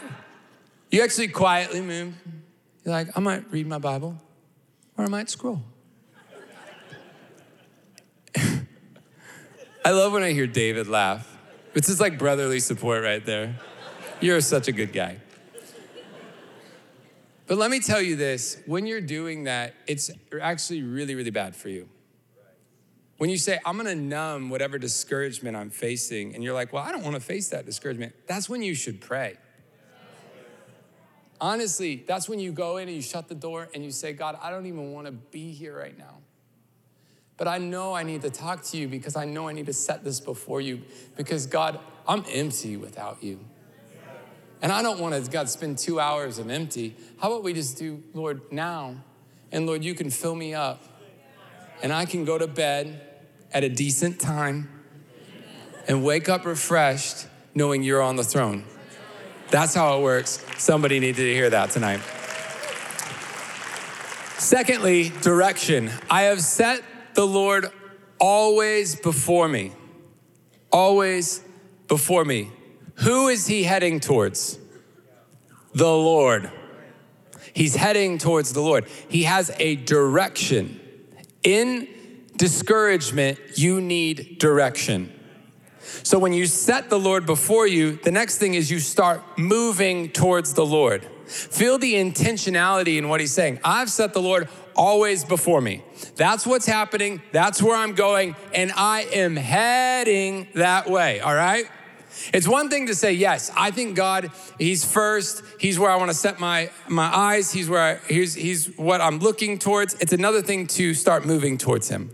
You 0.91 1.03
actually 1.03 1.29
quietly 1.29 1.81
move. 1.81 2.15
You're 2.85 2.95
like, 2.95 3.09
I 3.17 3.21
might 3.21 3.51
read 3.51 3.67
my 3.67 3.79
Bible 3.79 4.17
or 4.97 5.05
I 5.05 5.09
might 5.09 5.29
scroll. 5.29 5.63
I 9.85 9.91
love 9.91 10.13
when 10.13 10.23
I 10.23 10.33
hear 10.33 10.47
David 10.47 10.87
laugh. 10.87 11.37
It's 11.75 11.89
just 11.89 12.01
like 12.01 12.19
brotherly 12.19 12.61
support 12.61 13.03
right 13.03 13.25
there. 13.25 13.57
You're 14.21 14.41
such 14.41 14.69
a 14.69 14.73
good 14.73 14.93
guy. 14.93 15.19
But 17.47 17.59
let 17.59 17.71
me 17.71 17.81
tell 17.81 18.01
you 18.01 18.15
this 18.17 18.61
when 18.67 18.87
you're 18.87 19.01
doing 19.01 19.45
that, 19.45 19.75
it's 19.87 20.11
actually 20.41 20.83
really, 20.83 21.15
really 21.15 21.31
bad 21.31 21.57
for 21.57 21.69
you. 21.69 21.89
When 23.19 23.31
you 23.31 23.37
say, 23.37 23.59
I'm 23.67 23.77
gonna 23.77 23.95
numb 23.95 24.49
whatever 24.49 24.79
discouragement 24.79 25.57
I'm 25.57 25.71
facing, 25.71 26.35
and 26.35 26.43
you're 26.43 26.55
like, 26.55 26.73
well, 26.73 26.85
I 26.85 26.93
don't 26.93 27.05
wanna 27.05 27.21
face 27.21 27.49
that 27.49 27.67
discouragement, 27.67 28.15
that's 28.27 28.49
when 28.49 28.63
you 28.63 28.75
should 28.75 29.01
pray. 29.01 29.37
Honestly, 31.41 32.05
that's 32.07 32.29
when 32.29 32.41
you 32.41 32.53
go 32.53 32.79
in 32.79 32.89
and 32.89 32.97
you 32.97 33.03
shut 33.03 33.29
the 33.29 33.35
door 33.35 33.69
and 33.75 33.85
you 33.85 33.91
say, 33.91 34.13
God, 34.13 34.39
I 34.41 34.51
don't 34.51 34.67
even 34.67 34.93
wanna 34.93 35.13
be 35.13 35.53
here 35.53 35.77
right 35.77 35.97
now. 35.99 36.19
But 37.37 37.49
I 37.49 37.59
know 37.59 37.95
I 37.95 38.03
need 38.03 38.23
to 38.23 38.31
talk 38.31 38.63
to 38.65 38.77
you 38.77 38.89
because 38.89 39.15
I 39.17 39.25
know 39.25 39.49
I 39.49 39.53
need 39.53 39.67
to 39.67 39.73
set 39.73 40.05
this 40.05 40.21
before 40.21 40.61
you 40.61 40.83
because, 41.17 41.47
God, 41.47 41.79
I'm 42.07 42.25
empty 42.29 42.77
without 42.77 43.23
you. 43.23 43.39
And 44.61 44.73
I 44.73 44.83
don't 44.83 44.99
want 44.99 45.15
to, 45.15 45.31
God, 45.31 45.49
spend 45.49 45.79
two 45.79 46.01
hours 46.01 46.39
of 46.39 46.51
empty. 46.51 46.97
How 47.21 47.31
about 47.31 47.45
we 47.45 47.53
just 47.53 47.79
do, 47.79 48.03
Lord, 48.13 48.41
now? 48.51 48.97
And 49.53 49.67
Lord, 49.67 49.85
you 49.85 49.95
can 49.95 50.11
fill 50.11 50.35
me 50.35 50.53
up. 50.53 50.83
And 51.81 51.93
I 51.93 52.07
can 52.07 52.25
go 52.25 52.39
to 52.39 52.49
bed 52.49 53.08
at 53.53 53.65
a 53.65 53.69
decent 53.69 54.21
time 54.21 54.69
and 55.87 56.05
wake 56.05 56.29
up 56.29 56.45
refreshed 56.45 57.27
knowing 57.55 57.83
you're 57.83 58.03
on 58.03 58.17
the 58.17 58.25
throne. 58.25 58.65
That's 59.51 59.75
how 59.75 59.99
it 59.99 60.03
works. 60.03 60.45
Somebody 60.59 61.01
needed 61.01 61.17
to 61.17 61.35
hear 61.35 61.51
that 61.51 61.71
tonight. 61.71 62.01
Secondly, 64.39 65.11
direction. 65.23 65.91
I 66.11 66.23
have 66.23 66.41
set 66.41 66.83
the 67.15 67.27
Lord 67.27 67.71
always 68.21 68.95
before 68.95 69.49
me. 69.49 69.73
Always 70.71 71.43
before 71.89 72.25
me. 72.25 72.51
Who 72.97 73.29
is 73.29 73.47
he 73.47 73.63
heading 73.65 74.01
towards? 74.01 74.59
The 75.75 75.87
Lord. 75.87 76.51
He's 77.55 77.75
heading 77.75 78.19
towards 78.19 78.53
the 78.53 78.61
Lord. 78.61 78.87
He 79.09 79.25
has 79.25 79.51
a 79.59 79.77
direction. 79.77 80.81
In 81.43 81.89
discouragement, 82.39 83.39
you 83.55 83.81
need 83.81 84.39
direction. 84.39 85.13
So 86.03 86.19
when 86.19 86.33
you 86.33 86.47
set 86.47 86.89
the 86.89 86.99
Lord 86.99 87.27
before 87.27 87.67
you, 87.67 87.97
the 87.97 88.11
next 88.11 88.39
thing 88.39 88.55
is 88.55 88.71
you 88.71 88.79
start 88.79 89.23
moving 89.37 90.11
towards 90.11 90.55
the 90.55 90.65
Lord. 90.65 91.07
Feel 91.27 91.79
the 91.79 91.95
intentionality 91.95 92.97
in 92.97 93.09
what 93.09 93.21
he's 93.21 93.33
saying. 93.33 93.61
I've 93.63 93.91
set 93.91 94.15
the 94.15 94.23
Lord 94.23 94.49
always 94.75 95.25
before 95.25 95.61
me. 95.61 95.83
That's 96.17 96.47
what's 96.47 96.67
happening. 96.67 97.21
That's 97.33 97.63
where 97.63 97.77
I'm 97.77 97.95
going. 97.95 98.37
And 98.55 98.73
I 98.75 99.03
am 99.13 99.37
heading 99.37 100.49
that 100.55 100.89
way. 100.89 101.21
All 101.21 101.35
right? 101.35 101.67
It's 102.33 102.49
one 102.49 102.71
thing 102.71 102.87
to 102.87 102.95
say, 102.95 103.13
yes, 103.13 103.51
I 103.57 103.71
think 103.71 103.95
God, 103.95 104.31
He's 104.59 104.85
first. 104.85 105.43
He's 105.61 105.79
where 105.79 105.91
I 105.91 105.97
want 105.97 106.11
to 106.11 106.17
set 106.17 106.41
my, 106.41 106.71
my 106.89 107.15
eyes. 107.15 107.53
He's 107.53 107.69
where 107.69 107.83
I, 107.83 108.13
he's, 108.13 108.35
he's 108.35 108.77
what 108.79 109.01
I'm 109.01 109.19
looking 109.19 109.59
towards. 109.59 109.95
It's 109.95 110.13
another 110.13 110.43
thing 110.43 110.67
to 110.69 110.95
start 110.95 111.27
moving 111.27 111.59
towards 111.59 111.89
Him. 111.89 112.11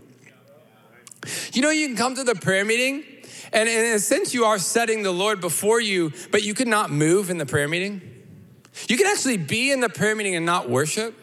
You 1.53 1.61
know, 1.61 1.69
you 1.69 1.87
can 1.87 1.95
come 1.95 2.15
to 2.15 2.23
the 2.23 2.35
prayer 2.35 2.65
meeting, 2.65 3.03
and 3.53 3.69
in 3.69 3.93
a 3.93 3.99
sense, 3.99 4.33
you 4.33 4.45
are 4.45 4.57
setting 4.57 5.03
the 5.03 5.11
Lord 5.11 5.39
before 5.41 5.79
you, 5.79 6.11
but 6.31 6.43
you 6.43 6.53
could 6.53 6.67
not 6.67 6.91
move 6.91 7.29
in 7.29 7.37
the 7.37 7.45
prayer 7.45 7.67
meeting. 7.67 8.01
You 8.87 8.97
can 8.97 9.07
actually 9.07 9.37
be 9.37 9.71
in 9.71 9.79
the 9.79 9.89
prayer 9.89 10.15
meeting 10.15 10.35
and 10.35 10.45
not 10.45 10.69
worship. 10.69 11.15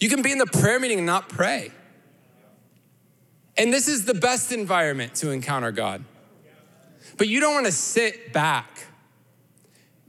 You 0.00 0.08
can 0.08 0.22
be 0.22 0.32
in 0.32 0.38
the 0.38 0.46
prayer 0.46 0.80
meeting 0.80 0.98
and 0.98 1.06
not 1.06 1.28
pray. 1.28 1.70
And 3.56 3.72
this 3.72 3.88
is 3.88 4.04
the 4.04 4.14
best 4.14 4.52
environment 4.52 5.14
to 5.16 5.30
encounter 5.30 5.70
God. 5.70 6.04
But 7.16 7.28
you 7.28 7.40
don't 7.40 7.54
want 7.54 7.66
to 7.66 7.72
sit 7.72 8.32
back. 8.32 8.86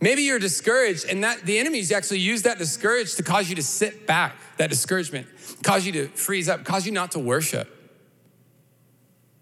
Maybe 0.02 0.24
you're 0.24 0.40
discouraged, 0.40 1.06
and 1.06 1.24
that 1.24 1.42
the 1.42 1.58
enemies 1.58 1.92
actually 1.92 2.20
use 2.20 2.44
that 2.44 2.58
discouraged 2.58 3.18
to 3.18 3.24
cause 3.24 3.50
you 3.50 3.56
to 3.56 3.64
sit 3.64 4.06
back, 4.06 4.36
that 4.58 4.70
discouragement, 4.70 5.28
cause 5.64 5.86
you 5.86 5.92
to 5.94 6.08
freeze 6.10 6.50
up, 6.50 6.66
cause 6.66 6.86
you 6.86 6.92
not 6.92 7.12
to 7.12 7.20
worship 7.20 7.77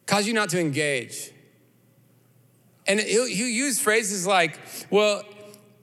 cause 0.05 0.27
you 0.27 0.33
not 0.33 0.49
to 0.49 0.59
engage. 0.59 1.31
And 2.87 2.99
he'll, 2.99 3.25
he'll 3.25 3.47
use 3.47 3.79
phrases 3.79 4.27
like, 4.27 4.59
well, 4.89 5.23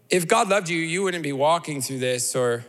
if 0.09 0.29
God 0.29 0.49
loved 0.49 0.69
you, 0.69 0.79
you 0.79 1.03
wouldn't 1.03 1.23
be 1.23 1.33
walking 1.33 1.81
through 1.81 1.99
this, 1.99 2.37
or, 2.37 2.65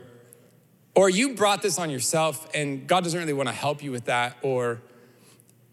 or 0.96 1.10
you 1.10 1.36
brought 1.36 1.62
this 1.62 1.78
on 1.78 1.90
yourself 1.90 2.50
and 2.54 2.88
God 2.88 3.04
doesn't 3.04 3.20
really 3.20 3.34
want 3.34 3.50
to 3.50 3.54
help 3.54 3.84
you 3.84 3.92
with 3.92 4.06
that, 4.06 4.38
or, 4.42 4.82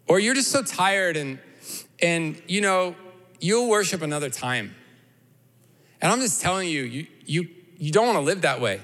or 0.09 0.19
you're 0.19 0.35
just 0.35 0.51
so 0.51 0.63
tired 0.63 1.17
and, 1.17 1.39
and 2.01 2.41
you 2.47 2.61
know, 2.61 2.97
you'll 3.39 3.69
worship 3.69 4.03
another 4.03 4.29
time. 4.29 4.75
And 6.03 6.11
I'm 6.11 6.21
just 6.21 6.41
telling 6.43 6.69
you, 6.69 6.83
you, 6.83 7.07
you, 7.25 7.49
you 7.79 7.93
don't 7.93 8.07
want 8.07 8.17
to 8.17 8.25
live 8.25 8.43
that 8.43 8.61
way. 8.61 8.81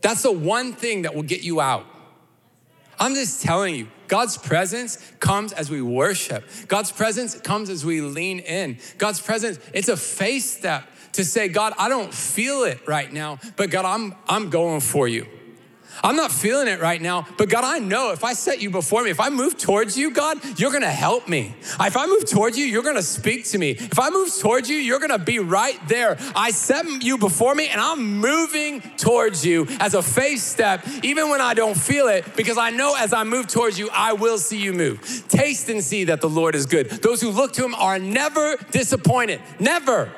That's 0.00 0.22
the 0.22 0.32
one 0.32 0.74
thing 0.74 1.02
that 1.02 1.14
will 1.14 1.22
get 1.22 1.42
you 1.42 1.60
out. 1.60 1.86
I'm 2.98 3.14
just 3.14 3.42
telling 3.42 3.74
you, 3.74 3.88
God's 4.08 4.36
presence 4.36 4.98
comes 5.20 5.52
as 5.52 5.70
we 5.70 5.82
worship. 5.82 6.44
God's 6.68 6.92
presence 6.92 7.40
comes 7.40 7.70
as 7.70 7.84
we 7.84 8.00
lean 8.00 8.40
in. 8.40 8.78
God's 8.98 9.20
presence, 9.20 9.58
it's 9.72 9.88
a 9.88 9.96
faith 9.96 10.44
step 10.44 10.84
to 11.12 11.24
say, 11.24 11.48
God, 11.48 11.72
I 11.78 11.88
don't 11.88 12.12
feel 12.12 12.64
it 12.64 12.86
right 12.86 13.12
now, 13.12 13.38
but 13.56 13.70
God, 13.70 13.84
I'm, 13.84 14.14
I'm 14.28 14.50
going 14.50 14.80
for 14.80 15.08
you. 15.08 15.26
I'm 16.02 16.16
not 16.16 16.32
feeling 16.32 16.68
it 16.68 16.80
right 16.80 17.00
now, 17.00 17.26
but 17.36 17.48
God, 17.48 17.64
I 17.64 17.78
know 17.78 18.12
if 18.12 18.24
I 18.24 18.32
set 18.32 18.60
you 18.60 18.70
before 18.70 19.04
me, 19.04 19.10
if 19.10 19.20
I 19.20 19.30
move 19.30 19.56
towards 19.56 19.96
you, 19.96 20.10
God, 20.10 20.38
you're 20.58 20.72
gonna 20.72 20.86
help 20.86 21.28
me. 21.28 21.54
If 21.80 21.96
I 21.96 22.06
move 22.06 22.28
towards 22.28 22.58
you, 22.58 22.64
you're 22.64 22.82
gonna 22.82 23.02
speak 23.02 23.44
to 23.46 23.58
me. 23.58 23.70
If 23.70 23.98
I 23.98 24.10
move 24.10 24.34
towards 24.34 24.68
you, 24.68 24.76
you're 24.76 24.98
gonna 24.98 25.18
be 25.18 25.38
right 25.38 25.78
there. 25.88 26.16
I 26.34 26.50
set 26.50 26.84
you 27.02 27.18
before 27.18 27.54
me 27.54 27.68
and 27.68 27.80
I'm 27.80 28.18
moving 28.18 28.80
towards 28.96 29.44
you 29.44 29.66
as 29.80 29.94
a 29.94 30.02
faith 30.02 30.40
step, 30.40 30.86
even 31.02 31.30
when 31.30 31.40
I 31.40 31.54
don't 31.54 31.76
feel 31.76 32.08
it, 32.08 32.36
because 32.36 32.58
I 32.58 32.70
know 32.70 32.94
as 32.98 33.12
I 33.12 33.24
move 33.24 33.46
towards 33.46 33.78
you, 33.78 33.88
I 33.92 34.12
will 34.12 34.38
see 34.38 34.58
you 34.58 34.72
move. 34.72 35.24
Taste 35.28 35.68
and 35.68 35.82
see 35.82 36.04
that 36.04 36.20
the 36.20 36.28
Lord 36.28 36.54
is 36.54 36.66
good. 36.66 36.90
Those 36.90 37.20
who 37.20 37.30
look 37.30 37.52
to 37.54 37.64
him 37.64 37.74
are 37.74 37.98
never 37.98 38.56
disappointed. 38.70 39.40
Never. 39.58 40.12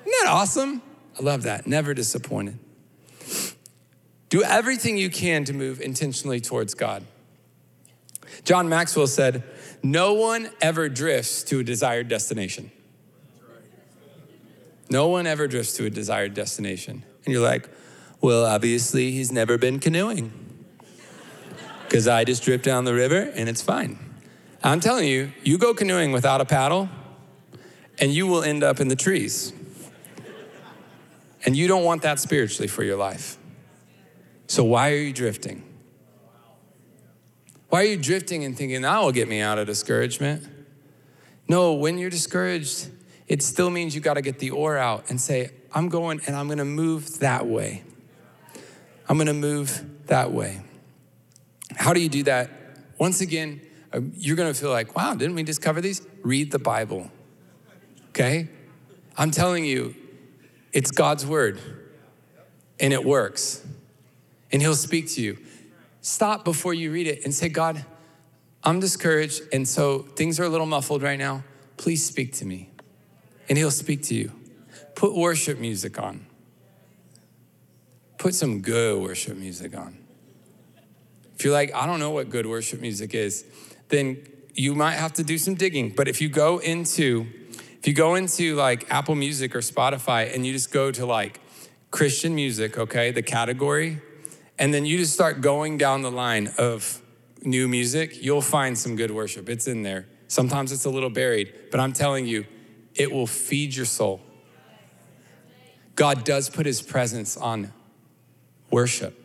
Isn't 0.00 0.12
that 0.24 0.26
awesome? 0.28 0.82
I 1.18 1.22
love 1.22 1.42
that. 1.44 1.66
Never 1.66 1.94
disappointed. 1.94 2.58
Do 4.32 4.42
everything 4.42 4.96
you 4.96 5.10
can 5.10 5.44
to 5.44 5.52
move 5.52 5.82
intentionally 5.82 6.40
towards 6.40 6.72
God. 6.72 7.04
John 8.44 8.66
Maxwell 8.66 9.06
said, 9.06 9.44
No 9.82 10.14
one 10.14 10.48
ever 10.62 10.88
drifts 10.88 11.42
to 11.42 11.58
a 11.58 11.62
desired 11.62 12.08
destination. 12.08 12.72
No 14.88 15.08
one 15.08 15.26
ever 15.26 15.46
drifts 15.46 15.74
to 15.74 15.84
a 15.84 15.90
desired 15.90 16.32
destination. 16.32 17.04
And 17.26 17.34
you're 17.34 17.42
like, 17.42 17.68
Well, 18.22 18.46
obviously, 18.46 19.10
he's 19.10 19.30
never 19.30 19.58
been 19.58 19.78
canoeing. 19.78 20.32
Because 21.84 22.08
I 22.08 22.24
just 22.24 22.42
drift 22.42 22.64
down 22.64 22.86
the 22.86 22.94
river 22.94 23.30
and 23.34 23.50
it's 23.50 23.60
fine. 23.60 23.98
I'm 24.64 24.80
telling 24.80 25.06
you, 25.06 25.32
you 25.42 25.58
go 25.58 25.74
canoeing 25.74 26.10
without 26.10 26.40
a 26.40 26.46
paddle 26.46 26.88
and 27.98 28.10
you 28.10 28.26
will 28.26 28.42
end 28.42 28.64
up 28.64 28.80
in 28.80 28.88
the 28.88 28.96
trees. 28.96 29.52
And 31.44 31.54
you 31.54 31.68
don't 31.68 31.84
want 31.84 32.00
that 32.00 32.18
spiritually 32.18 32.66
for 32.66 32.82
your 32.82 32.96
life. 32.96 33.36
So 34.52 34.62
why 34.64 34.90
are 34.90 34.96
you 34.96 35.14
drifting? 35.14 35.62
Why 37.70 37.80
are 37.80 37.86
you 37.86 37.96
drifting 37.96 38.44
and 38.44 38.54
thinking, 38.54 38.82
that 38.82 38.98
will 38.98 39.10
get 39.10 39.26
me 39.26 39.40
out 39.40 39.58
of 39.58 39.66
discouragement? 39.66 40.46
No, 41.48 41.72
when 41.72 41.96
you're 41.96 42.10
discouraged, 42.10 42.90
it 43.26 43.42
still 43.42 43.70
means 43.70 43.94
you 43.94 44.02
got 44.02 44.14
to 44.14 44.20
get 44.20 44.40
the 44.40 44.50
oar 44.50 44.76
out 44.76 45.08
and 45.08 45.18
say, 45.18 45.52
I'm 45.72 45.88
going 45.88 46.20
and 46.26 46.36
I'm 46.36 46.48
going 46.48 46.58
to 46.58 46.66
move 46.66 47.20
that 47.20 47.46
way. 47.46 47.82
I'm 49.08 49.16
going 49.16 49.26
to 49.26 49.32
move 49.32 49.86
that 50.08 50.32
way. 50.32 50.60
How 51.74 51.94
do 51.94 52.00
you 52.00 52.10
do 52.10 52.24
that? 52.24 52.50
Once 52.98 53.22
again, 53.22 53.62
uh, 53.90 54.00
you're 54.12 54.36
going 54.36 54.52
to 54.52 54.60
feel 54.60 54.68
like, 54.68 54.94
wow, 54.94 55.14
didn't 55.14 55.34
we 55.34 55.44
just 55.44 55.62
cover 55.62 55.80
these? 55.80 56.06
Read 56.20 56.52
the 56.52 56.58
Bible. 56.58 57.10
Okay? 58.10 58.50
I'm 59.16 59.30
telling 59.30 59.64
you, 59.64 59.94
it's 60.74 60.90
God's 60.90 61.24
word 61.24 61.58
and 62.78 62.92
it 62.92 63.02
works 63.02 63.64
and 64.52 64.60
He'll 64.62 64.74
speak 64.74 65.08
to 65.12 65.22
you. 65.22 65.38
Stop 66.00 66.44
before 66.44 66.74
you 66.74 66.92
read 66.92 67.06
it 67.06 67.24
and 67.24 67.32
say, 67.32 67.48
God, 67.48 67.84
I'm 68.64 68.80
discouraged, 68.80 69.42
and 69.52 69.66
so 69.66 70.00
things 70.00 70.38
are 70.38 70.44
a 70.44 70.48
little 70.48 70.66
muffled 70.66 71.02
right 71.02 71.18
now. 71.18 71.42
Please 71.76 72.04
speak 72.04 72.32
to 72.34 72.44
me. 72.44 72.70
And 73.48 73.58
He'll 73.58 73.70
speak 73.70 74.02
to 74.04 74.14
you. 74.14 74.32
Put 74.94 75.16
worship 75.16 75.58
music 75.58 75.98
on. 76.00 76.26
Put 78.18 78.34
some 78.34 78.60
good 78.60 79.02
worship 79.02 79.36
music 79.36 79.76
on. 79.76 79.98
If 81.34 81.44
you're 81.44 81.52
like, 81.52 81.74
I 81.74 81.86
don't 81.86 81.98
know 81.98 82.10
what 82.10 82.30
good 82.30 82.46
worship 82.46 82.80
music 82.80 83.14
is, 83.14 83.44
then 83.88 84.24
you 84.54 84.74
might 84.74 84.94
have 84.94 85.12
to 85.14 85.24
do 85.24 85.38
some 85.38 85.54
digging. 85.54 85.90
But 85.90 86.06
if 86.06 86.20
you 86.20 86.28
go 86.28 86.58
into, 86.58 87.26
if 87.80 87.88
you 87.88 87.94
go 87.94 88.14
into 88.14 88.54
like 88.54 88.88
Apple 88.90 89.16
Music 89.16 89.56
or 89.56 89.58
Spotify 89.58 90.32
and 90.32 90.46
you 90.46 90.52
just 90.52 90.72
go 90.72 90.92
to 90.92 91.04
like 91.04 91.40
Christian 91.90 92.34
music, 92.34 92.78
okay, 92.78 93.10
the 93.10 93.22
category, 93.22 94.00
and 94.58 94.72
then 94.72 94.84
you 94.84 94.98
just 94.98 95.12
start 95.12 95.40
going 95.40 95.78
down 95.78 96.02
the 96.02 96.10
line 96.10 96.52
of 96.58 97.00
new 97.42 97.68
music, 97.68 98.22
you'll 98.22 98.40
find 98.40 98.78
some 98.78 98.96
good 98.96 99.10
worship. 99.10 99.48
It's 99.48 99.66
in 99.66 99.82
there. 99.82 100.06
Sometimes 100.28 100.72
it's 100.72 100.84
a 100.84 100.90
little 100.90 101.10
buried, 101.10 101.52
but 101.70 101.80
I'm 101.80 101.92
telling 101.92 102.26
you, 102.26 102.46
it 102.94 103.10
will 103.10 103.26
feed 103.26 103.74
your 103.74 103.86
soul. 103.86 104.20
God 105.94 106.24
does 106.24 106.48
put 106.48 106.66
his 106.66 106.80
presence 106.80 107.36
on 107.36 107.72
worship. 108.70 109.18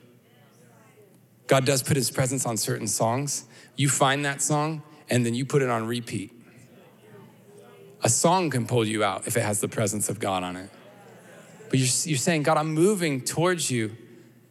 God 1.47 1.65
does 1.65 1.81
put 1.81 1.95
his 1.95 2.11
presence 2.11 2.45
on 2.45 2.57
certain 2.57 2.87
songs. 2.87 3.45
You 3.75 3.89
find 3.89 4.25
that 4.25 4.41
song 4.41 4.83
and 5.09 5.25
then 5.25 5.33
you 5.33 5.45
put 5.45 5.61
it 5.61 5.69
on 5.69 5.87
repeat. 5.87 6.33
A 8.03 8.09
song 8.09 8.49
can 8.49 8.67
pull 8.67 8.85
you 8.85 9.03
out 9.03 9.27
if 9.27 9.37
it 9.37 9.41
has 9.41 9.61
the 9.61 9.67
presence 9.67 10.09
of 10.09 10.19
God 10.19 10.43
on 10.43 10.55
it. 10.55 10.69
But 11.69 11.79
you're, 11.79 11.87
you're 12.03 12.17
saying, 12.17 12.43
God, 12.43 12.57
I'm 12.57 12.73
moving 12.73 13.21
towards 13.21 13.71
you 13.71 13.95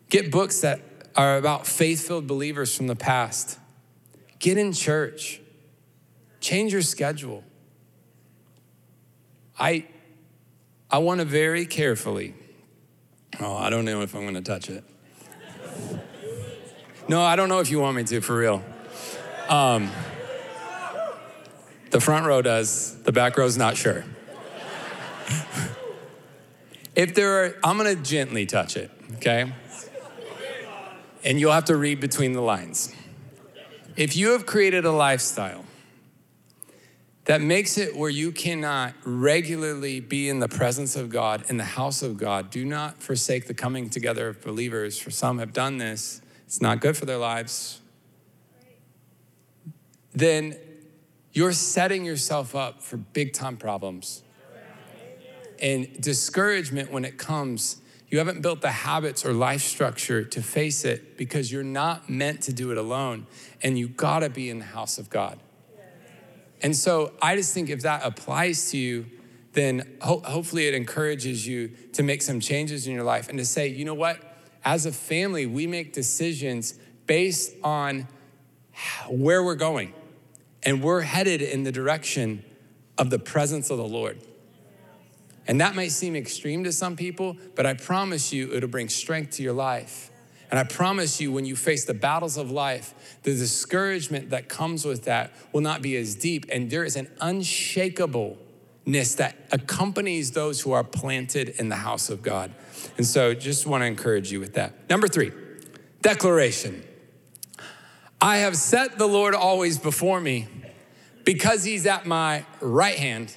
Get 0.09 0.31
books 0.31 0.61
that 0.61 0.81
are 1.16 1.37
about 1.37 1.66
faith 1.66 2.07
filled 2.07 2.27
believers 2.27 2.77
from 2.77 2.87
the 2.87 2.97
past. 2.97 3.59
Get 4.38 4.59
in 4.59 4.73
church. 4.73 5.40
Change 6.40 6.73
your 6.73 6.83
schedule. 6.83 7.42
I, 9.59 9.87
I 10.90 10.99
want 10.99 11.21
to 11.21 11.25
very 11.25 11.66
carefully. 11.66 12.35
Oh, 13.40 13.57
I 13.57 13.71
don't 13.71 13.85
know 13.85 14.03
if 14.03 14.14
I'm 14.14 14.23
going 14.23 14.35
to 14.35 14.42
touch 14.42 14.71
it. 14.71 14.85
No, 17.09 17.23
I 17.23 17.37
don't 17.37 17.49
know 17.49 17.61
if 17.61 17.71
you 17.71 17.81
want 17.81 17.97
me 17.97 18.05
to, 18.05 18.21
for 18.21 18.37
real. 18.37 18.62
Um, 19.49 19.90
the 21.90 22.01
front 22.01 22.27
row 22.27 22.42
does, 22.42 23.01
the 23.03 23.12
back 23.12 23.37
row's 23.37 23.57
not 23.57 23.77
sure. 23.77 24.05
if 26.97 27.14
there 27.14 27.45
are, 27.45 27.55
I'm 27.62 27.79
going 27.79 27.97
to 27.97 28.03
gently 28.03 28.45
touch 28.45 28.77
it, 28.77 28.90
okay? 29.16 29.53
And 31.27 31.41
you'll 31.41 31.53
have 31.53 31.65
to 31.65 31.77
read 31.77 31.99
between 31.99 32.33
the 32.33 32.41
lines. 32.41 32.95
If 33.97 34.17
you 34.17 34.31
have 34.31 34.47
created 34.47 34.85
a 34.85 34.93
lifestyle 34.93 35.65
that 37.25 37.41
makes 37.41 37.77
it 37.77 37.97
where 37.97 38.09
you 38.09 38.31
cannot 38.31 38.95
regularly 39.05 39.99
be 39.99 40.29
in 40.29 40.39
the 40.39 40.47
presence 40.47 40.95
of 40.95 41.11
God, 41.11 41.43
in 41.49 41.57
the 41.57 41.65
house 41.65 42.01
of 42.01 42.17
God, 42.17 42.51
do 42.51 42.65
not 42.65 43.03
forsake 43.03 43.49
the 43.49 43.55
coming 43.55 43.91
together 43.91 44.29
of 44.29 44.41
believers. 44.41 45.01
For 45.01 45.11
some 45.11 45.41
have 45.41 45.53
done 45.53 45.79
this, 45.79 46.23
it's 46.47 46.62
not 46.62 46.81
good 46.81 46.97
for 46.97 47.07
their 47.07 47.19
lives. 47.19 47.81
Then 50.12 50.57
you're 51.33 51.53
setting 51.53 52.05
yourself 52.05 52.55
up 52.55 52.85
for 52.85 52.99
big 52.99 53.33
time 53.33 53.57
problems. 53.57 54.23
And 55.61 56.01
discouragement 56.01 56.93
when 56.93 57.05
it 57.05 57.19
comes 57.19 57.81
you 58.09 58.19
haven't 58.19 58.40
built 58.40 58.61
the 58.61 58.71
habits 58.71 59.25
or 59.25 59.33
life 59.33 59.62
structure 59.62 60.23
to 60.23 60.42
face 60.42 60.85
it 60.85 61.16
because 61.16 61.51
you're 61.51 61.64
not 61.64 62.09
meant 62.09 62.42
to 62.42 62.53
do 62.53 62.71
it 62.71 62.79
alone. 62.79 63.27
And 63.62 63.79
you 63.79 63.88
gotta 63.88 64.31
be 64.31 64.49
in 64.49 64.61
the 64.61 64.64
house 64.64 64.99
of 64.99 65.11
God. 65.11 65.40
And 66.62 66.75
so 66.75 67.12
I 67.21 67.37
just 67.37 67.53
think 67.53 67.69
if 67.69 67.83
that 67.83 68.05
applies 68.05 68.71
to 68.71 68.79
you, 68.79 69.07
then 69.53 69.97
ho- 70.01 70.23
hopefully 70.25 70.66
it 70.66 70.75
encourages 70.75 71.47
you 71.47 71.69
to 71.95 72.03
make 72.03 72.23
some 72.23 72.40
changes 72.40 72.87
in 72.87 72.95
your 72.95 73.05
life 73.05 73.29
and 73.29 73.38
to 73.38 73.45
say, 73.45 73.69
you 73.69 73.85
know 73.85 73.95
what? 73.95 74.21
As 74.64 74.87
a 74.87 74.92
family, 74.92 75.47
we 75.47 75.66
make 75.66 75.92
decisions 75.92 76.75
based 77.07 77.55
on 77.62 78.07
where 79.09 79.42
we're 79.42 79.55
going. 79.55 79.92
And 80.62 80.83
we're 80.83 81.03
headed 81.03 81.42
in 81.42 81.62
the 81.62 81.73
direction 81.73 82.45
of 82.99 83.11
the 83.11 83.19
presence 83.19 83.71
of 83.71 83.79
the 83.79 83.87
Lord. 83.87 84.21
And 85.48 85.61
that 85.61 85.74
might 85.76 85.92
seem 85.92 86.16
extreme 86.16 86.64
to 86.64 86.72
some 86.72 86.96
people, 86.96 87.37
but 87.54 87.66
I 87.66 87.74
promise 87.74 88.32
you 88.32 88.52
it'll 88.52 88.68
bring 88.68 88.88
strength 88.88 89.32
to 89.37 89.42
your 89.42 89.52
life. 89.52 90.11
And 90.50 90.59
I 90.61 90.64
promise 90.64 91.20
you, 91.20 91.32
when 91.32 91.44
you 91.44 91.56
face 91.56 91.85
the 91.85 91.94
battles 91.94 92.37
of 92.37 92.50
life, 92.50 93.18
the 93.24 93.32
discouragement 93.32 94.30
that 94.30 94.48
comes 94.48 94.85
with 94.85 95.04
that 95.04 95.32
will 95.52 95.61
not 95.61 95.82
be 95.82 95.96
as 95.96 96.14
deep. 96.14 96.46
And 96.52 96.70
there 96.70 96.85
is 96.85 96.94
an 96.96 97.09
unshakableness 97.20 99.16
that 99.16 99.37
accompanies 99.50 100.32
those 100.32 100.61
who 100.61 100.72
are 100.72 100.85
planted 100.85 101.48
in 101.48 101.68
the 101.68 101.76
house 101.76 102.11
of 102.11 102.22
God. 102.22 102.52
And 102.96 103.04
so 103.04 103.35
just 103.35 103.66
want 103.66 103.82
to 103.82 103.87
encourage 103.87 104.30
you 104.30 104.38
with 104.38 104.54
that. 104.54 104.88
Number 104.88 105.09
three, 105.09 105.32
declaration. 106.00 106.85
I 108.20 108.38
have 108.38 108.56
set 108.56 108.98
the 108.98 109.06
Lord 109.06 109.35
always 109.35 109.78
before 109.78 110.20
me 110.20 110.46
because 111.24 111.64
he's 111.64 111.87
at 111.87 112.06
my 112.06 112.46
right 112.61 112.96
hand 112.96 113.37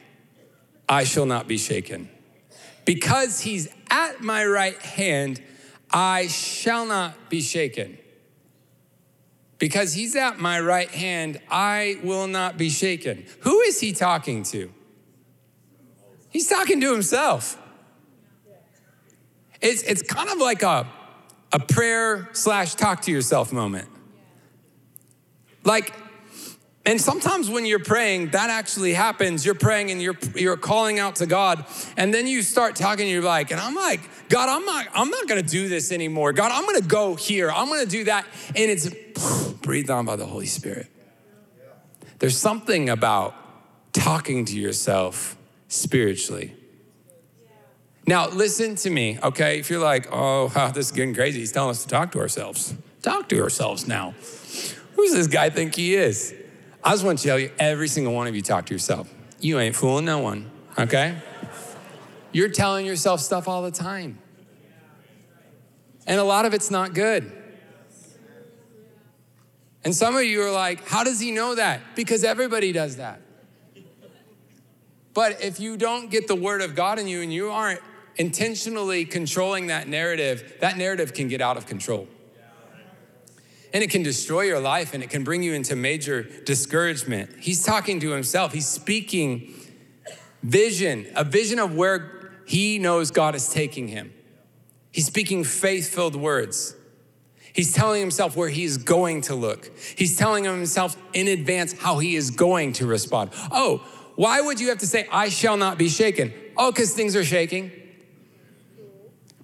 I 0.89 1.03
shall 1.03 1.27
not 1.27 1.47
be 1.47 1.59
shaken. 1.59 2.09
Because 2.83 3.41
he's 3.41 3.69
at 3.91 4.21
my 4.21 4.43
right 4.43 4.77
hand, 4.81 5.39
I 5.91 6.25
shall 6.27 6.87
not 6.87 7.29
be 7.29 7.41
shaken. 7.41 7.99
Because 9.59 9.93
he's 9.93 10.15
at 10.15 10.39
my 10.39 10.59
right 10.59 10.89
hand, 10.89 11.39
I 11.51 11.99
will 12.03 12.27
not 12.27 12.57
be 12.57 12.69
shaken. 12.69 13.25
Who 13.41 13.59
is 13.61 13.79
he 13.79 13.93
talking 13.93 14.41
to? 14.43 14.71
He's 16.29 16.47
talking 16.47 16.81
to 16.81 16.91
himself. 16.91 17.61
It's, 19.61 19.83
it's 19.83 20.01
kind 20.01 20.29
of 20.29 20.37
like 20.37 20.63
a, 20.63 20.87
a 21.51 21.59
prayer 21.59 22.29
slash 22.33 22.75
talk 22.75 23.01
to 23.03 23.11
yourself 23.11 23.51
moment. 23.51 23.89
Like, 25.63 25.93
and 26.85 26.99
sometimes 26.99 27.49
when 27.49 27.65
you're 27.65 27.83
praying, 27.83 28.29
that 28.29 28.49
actually 28.49 28.93
happens. 28.93 29.45
You're 29.45 29.55
praying 29.55 29.91
and 29.91 30.01
you're 30.01 30.17
you're 30.35 30.57
calling 30.57 30.97
out 30.97 31.17
to 31.17 31.25
God, 31.25 31.65
and 31.97 32.13
then 32.13 32.25
you 32.25 32.41
start 32.41 32.75
talking. 32.75 33.07
You're 33.07 33.21
like, 33.21 33.51
and 33.51 33.59
I'm 33.59 33.75
like, 33.75 34.01
God, 34.29 34.49
I'm 34.49 34.65
not 34.65 34.87
I'm 34.93 35.09
not 35.09 35.27
gonna 35.27 35.43
do 35.43 35.67
this 35.67 35.91
anymore. 35.91 36.31
God, 36.33 36.51
I'm 36.51 36.65
gonna 36.65 36.81
go 36.81 37.15
here. 37.15 37.51
I'm 37.51 37.67
gonna 37.67 37.85
do 37.85 38.05
that, 38.05 38.25
and 38.55 38.71
it's 38.71 38.89
breathed 39.61 39.89
on 39.89 40.05
by 40.05 40.15
the 40.15 40.25
Holy 40.25 40.45
Spirit. 40.45 40.87
There's 42.19 42.37
something 42.37 42.89
about 42.89 43.35
talking 43.93 44.45
to 44.45 44.57
yourself 44.57 45.37
spiritually. 45.67 46.55
Now, 48.07 48.29
listen 48.29 48.75
to 48.77 48.89
me, 48.89 49.19
okay? 49.21 49.59
If 49.59 49.69
you're 49.69 49.79
like, 49.79 50.07
oh, 50.11 50.47
this 50.73 50.87
is 50.87 50.91
getting 50.91 51.13
crazy, 51.13 51.39
he's 51.39 51.51
telling 51.51 51.69
us 51.69 51.83
to 51.83 51.89
talk 51.89 52.11
to 52.13 52.19
ourselves. 52.19 52.73
Talk 53.01 53.29
to 53.29 53.41
ourselves 53.41 53.87
now. 53.87 54.15
Who's 54.95 55.13
this 55.13 55.27
guy 55.27 55.49
think 55.49 55.75
he 55.75 55.95
is? 55.95 56.33
I 56.83 56.91
just 56.91 57.03
want 57.03 57.19
to 57.19 57.27
tell 57.27 57.37
you, 57.37 57.51
every 57.59 57.87
single 57.87 58.13
one 58.13 58.27
of 58.27 58.35
you 58.35 58.41
talk 58.41 58.65
to 58.67 58.73
yourself. 58.73 59.13
You 59.39 59.59
ain't 59.59 59.75
fooling 59.75 60.05
no 60.05 60.19
one, 60.19 60.49
okay? 60.77 61.17
You're 62.31 62.49
telling 62.49 62.85
yourself 62.85 63.19
stuff 63.19 63.47
all 63.47 63.63
the 63.63 63.71
time. 63.71 64.19
And 66.07 66.19
a 66.19 66.23
lot 66.23 66.45
of 66.45 66.53
it's 66.53 66.71
not 66.71 66.93
good. 66.93 67.31
And 69.83 69.95
some 69.95 70.15
of 70.15 70.23
you 70.23 70.41
are 70.41 70.51
like, 70.51 70.87
how 70.87 71.03
does 71.03 71.19
he 71.19 71.31
know 71.31 71.55
that? 71.55 71.81
Because 71.95 72.23
everybody 72.23 72.71
does 72.71 72.97
that. 72.97 73.21
But 75.13 75.43
if 75.43 75.59
you 75.59 75.77
don't 75.77 76.09
get 76.09 76.27
the 76.27 76.35
word 76.35 76.61
of 76.61 76.75
God 76.75 76.99
in 76.99 77.07
you 77.07 77.21
and 77.21 77.33
you 77.33 77.49
aren't 77.49 77.81
intentionally 78.15 79.05
controlling 79.05 79.67
that 79.67 79.87
narrative, 79.87 80.57
that 80.59 80.77
narrative 80.77 81.13
can 81.13 81.27
get 81.27 81.41
out 81.41 81.57
of 81.57 81.65
control. 81.65 82.07
And 83.73 83.83
it 83.83 83.89
can 83.89 84.03
destroy 84.03 84.41
your 84.41 84.59
life 84.59 84.93
and 84.93 85.03
it 85.03 85.09
can 85.09 85.23
bring 85.23 85.43
you 85.43 85.53
into 85.53 85.75
major 85.75 86.23
discouragement. 86.23 87.35
He's 87.39 87.63
talking 87.63 87.99
to 87.99 88.11
himself, 88.11 88.51
he's 88.53 88.67
speaking 88.67 89.53
vision, 90.41 91.05
a 91.15 91.23
vision 91.23 91.59
of 91.59 91.75
where 91.75 92.31
he 92.45 92.79
knows 92.79 93.11
God 93.11 93.35
is 93.35 93.49
taking 93.49 93.87
him. 93.87 94.13
He's 94.91 95.05
speaking 95.05 95.43
faith 95.43 95.93
filled 95.93 96.15
words. 96.15 96.75
He's 97.53 97.73
telling 97.73 97.99
himself 97.99 98.35
where 98.35 98.49
he's 98.49 98.77
going 98.77 99.21
to 99.21 99.35
look. 99.35 99.71
He's 99.95 100.17
telling 100.17 100.45
himself 100.45 100.97
in 101.13 101.27
advance 101.27 101.73
how 101.73 101.99
he 101.99 102.15
is 102.15 102.31
going 102.31 102.73
to 102.73 102.87
respond. 102.87 103.31
Oh, 103.51 103.85
why 104.15 104.41
would 104.41 104.59
you 104.59 104.69
have 104.69 104.79
to 104.79 104.87
say, 104.87 105.07
I 105.11 105.29
shall 105.29 105.57
not 105.57 105.77
be 105.77 105.89
shaken? 105.89 106.33
Oh, 106.57 106.71
because 106.71 106.93
things 106.93 107.15
are 107.15 107.23
shaking. 107.23 107.71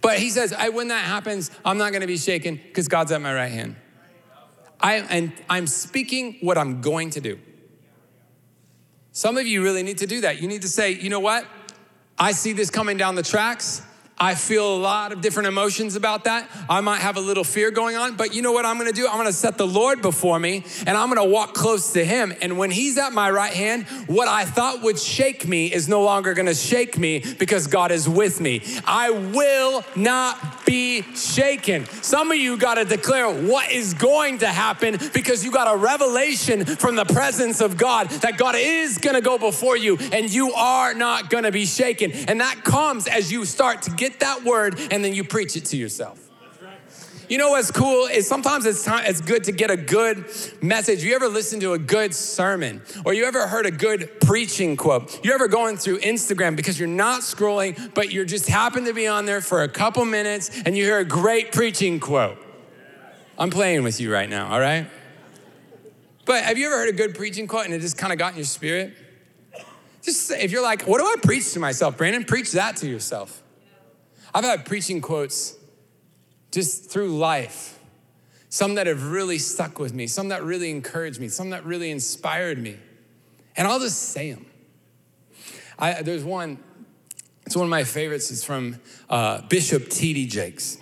But 0.02 0.20
he 0.20 0.30
says, 0.30 0.54
when 0.74 0.90
that 0.90 1.04
happens, 1.04 1.52
I'm 1.64 1.78
not 1.78 1.92
going 1.92 2.02
to 2.02 2.08
be 2.08 2.18
shaken 2.18 2.56
because 2.56 2.88
God's 2.88 3.12
at 3.12 3.22
my 3.22 3.34
right 3.34 3.52
hand. 3.52 3.76
I, 4.80 4.96
and 4.96 5.32
I'm 5.50 5.68
speaking 5.68 6.38
what 6.42 6.58
I'm 6.58 6.82
going 6.82 7.10
to 7.12 7.22
do. 7.22 7.40
Some 9.12 9.38
of 9.38 9.48
you 9.48 9.64
really 9.64 9.84
need 9.84 10.00
to 10.00 10.08
do 10.08 10.22
that. 10.22 10.42
You 10.42 10.48
need 10.48 10.62
to 10.64 10.68
say, 10.68 10.92
you 10.92 11.10
know 11.10 11.22
what? 11.22 11.46
I 12.20 12.32
see 12.32 12.54
this 12.54 12.70
coming 12.70 12.98
down 12.98 13.16
the 13.16 13.24
tracks. 13.24 13.82
I 14.18 14.36
feel 14.36 14.76
a 14.76 14.78
lot 14.78 15.12
of 15.12 15.20
different 15.20 15.48
emotions 15.48 15.98
about 15.98 16.24
that. 16.24 16.50
I 16.70 16.80
might 16.80 17.00
have 17.00 17.18
a 17.18 17.22
little 17.22 17.44
fear 17.44 17.70
going 17.70 17.98
on, 17.98 18.16
but 18.16 18.34
you 18.34 18.42
know 18.42 18.54
what 18.54 18.66
I'm 18.66 18.78
gonna 18.78 18.94
do? 18.94 19.08
I'm 19.08 19.18
gonna 19.18 19.34
set 19.34 19.58
the 19.58 19.68
Lord 19.68 20.02
before 20.02 20.40
me 20.40 20.64
and 20.88 20.98
I'm 20.98 21.10
gonna 21.10 21.26
walk 21.26 21.54
close 21.54 21.92
to 21.94 22.06
Him. 22.06 22.34
And 22.42 22.58
when 22.58 22.72
He's 22.72 22.98
at 22.98 23.12
my 23.12 23.30
right 23.30 23.52
hand, 23.52 23.86
what 24.08 24.30
I 24.30 24.46
thought 24.46 24.82
would 24.84 24.98
shake 24.98 25.46
me 25.46 25.72
is 25.74 25.90
no 25.90 26.02
longer 26.02 26.34
gonna 26.34 26.56
shake 26.56 26.98
me 26.98 27.24
because 27.38 27.68
God 27.68 27.92
is 27.92 28.08
with 28.08 28.40
me. 28.40 28.62
I 28.86 29.10
will 29.10 29.84
not 29.98 30.66
be 30.66 31.02
shaken. 31.14 31.86
Some 31.86 32.32
of 32.32 32.38
you 32.38 32.56
gotta 32.56 32.86
declare 32.86 33.30
what 33.30 33.70
is 33.70 33.94
going 33.94 34.38
to 34.40 34.48
happen 34.48 34.98
because 35.14 35.44
you 35.44 35.52
got 35.52 35.74
a 35.74 35.78
revelation 35.78 36.66
from 36.66 36.96
the 36.96 37.06
presence 37.06 37.60
of 37.60 37.76
God 37.76 38.10
that 38.22 38.38
God 38.38 38.56
is 38.58 38.98
gonna 38.98 39.20
go 39.20 39.38
before 39.38 39.76
you 39.76 39.98
and 40.14 40.34
you 40.34 40.54
are 40.54 40.94
not 40.94 41.30
gonna 41.30 41.52
be 41.52 41.66
shaken. 41.66 42.14
And 42.14 42.40
that 42.40 42.64
comes 42.64 43.08
as 43.08 43.30
you 43.30 43.44
start 43.44 43.82
to 43.84 43.92
get 43.92 44.05
get 44.10 44.20
that 44.20 44.44
word 44.44 44.80
and 44.92 45.04
then 45.04 45.14
you 45.14 45.24
preach 45.24 45.56
it 45.56 45.66
to 45.66 45.78
yourself. 45.78 46.22
You 47.28 47.40
know 47.40 47.50
what's 47.50 47.72
cool 47.72 48.06
is 48.06 48.28
sometimes 48.28 48.68
it's 48.68 48.86
time, 48.86 49.06
it's 49.08 49.20
good 49.20 49.46
to 49.46 49.52
get 49.52 49.72
a 49.72 49.78
good 49.78 50.26
message. 50.62 51.04
You 51.04 51.16
ever 51.16 51.28
listen 51.28 51.60
to 51.62 51.74
a 51.74 51.80
good 51.80 52.14
sermon 52.14 52.84
or 53.04 53.16
you 53.16 53.26
ever 53.26 53.48
heard 53.48 53.66
a 53.66 53.72
good 53.72 54.22
preaching 54.22 54.78
quote? 54.78 55.26
You 55.26 55.34
ever 55.34 55.48
going 55.48 55.78
through 55.78 56.00
Instagram 56.00 56.56
because 56.56 56.80
you're 56.80 56.88
not 56.88 57.22
scrolling, 57.22 57.96
but 57.96 58.14
you 58.14 58.24
just 58.26 58.48
happen 58.48 58.86
to 58.86 58.94
be 58.94 59.08
on 59.08 59.26
there 59.26 59.42
for 59.42 59.64
a 59.64 59.68
couple 59.68 60.06
minutes 60.06 60.52
and 60.66 60.78
you 60.78 60.84
hear 60.84 61.00
a 61.00 61.06
great 61.06 61.52
preaching 61.52 62.00
quote. 62.00 62.38
I'm 63.40 63.50
playing 63.50 63.82
with 63.82 64.00
you 64.00 64.14
right 64.14 64.30
now, 64.30 64.54
all 64.54 64.60
right? 64.60 64.88
But 66.26 66.44
have 66.44 66.60
you 66.60 66.68
ever 66.68 66.78
heard 66.78 66.90
a 66.90 66.98
good 66.98 67.16
preaching 67.16 67.48
quote 67.48 67.66
and 67.66 67.74
it 67.74 67.80
just 67.80 67.98
kind 67.98 68.14
of 68.14 68.20
got 68.20 68.34
in 68.34 68.38
your 68.38 68.46
spirit? 68.46 68.94
Just 70.04 70.30
if 70.30 70.52
you're 70.52 70.64
like, 70.64 70.84
what 70.84 71.00
do 71.00 71.06
I 71.06 71.16
preach 71.24 71.54
to 71.54 71.60
myself, 71.60 71.98
Brandon? 71.98 72.24
Preach 72.24 72.52
that 72.52 72.78
to 72.78 72.88
yourself. 72.88 73.42
I've 74.36 74.44
had 74.44 74.66
preaching 74.66 75.00
quotes 75.00 75.56
just 76.52 76.92
through 76.92 77.18
life, 77.18 77.80
some 78.50 78.76
that 78.76 78.86
have 78.86 79.10
really 79.10 79.38
stuck 79.38 79.80
with 79.80 79.94
me, 79.94 80.08
some 80.08 80.28
that 80.28 80.44
really 80.44 80.70
encouraged 80.72 81.22
me, 81.22 81.30
some 81.30 81.52
that 81.52 81.66
really 81.66 81.90
inspired 81.90 82.58
me. 82.58 82.76
And 83.56 83.66
I'll 83.66 83.80
just 83.80 84.10
say 84.10 84.34
them. 84.34 84.46
I, 85.80 86.02
there's 86.02 86.26
one, 86.26 86.62
it's 87.46 87.56
one 87.56 87.64
of 87.64 87.70
my 87.70 87.86
favorites. 87.86 88.30
It's 88.30 88.44
from 88.44 88.82
uh, 89.10 89.40
Bishop 89.44 89.88
T.D. 89.88 90.28
Jakes. 90.28 90.80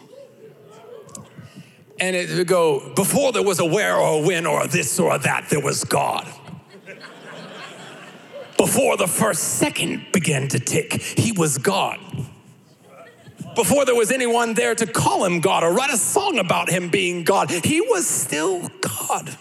And 1.99 2.15
it 2.15 2.35
would 2.35 2.47
go, 2.47 2.91
before 2.95 3.33
there 3.33 3.43
was 3.43 3.59
a 3.59 3.65
where 3.65 3.97
or 3.97 4.23
a 4.23 4.25
when 4.25 4.47
or 4.47 4.63
a 4.63 4.67
this 4.67 4.99
or 4.99 5.13
a 5.13 5.19
that, 5.19 5.49
there 5.51 5.61
was 5.61 5.83
God. 5.83 6.27
Before 8.57 8.97
the 8.97 9.07
first 9.07 9.43
second 9.59 10.07
began 10.11 10.47
to 10.47 10.59
tick, 10.59 10.93
he 10.93 11.31
was 11.31 11.59
God 11.59 11.99
before 13.55 13.85
there 13.85 13.95
was 13.95 14.11
anyone 14.11 14.53
there 14.53 14.75
to 14.75 14.85
call 14.85 15.25
him 15.25 15.39
God 15.39 15.63
or 15.63 15.71
write 15.73 15.93
a 15.93 15.97
song 15.97 16.39
about 16.39 16.69
him 16.69 16.89
being 16.89 17.23
God. 17.23 17.49
He 17.49 17.81
was 17.81 18.07
still 18.07 18.69
God. 18.81 19.37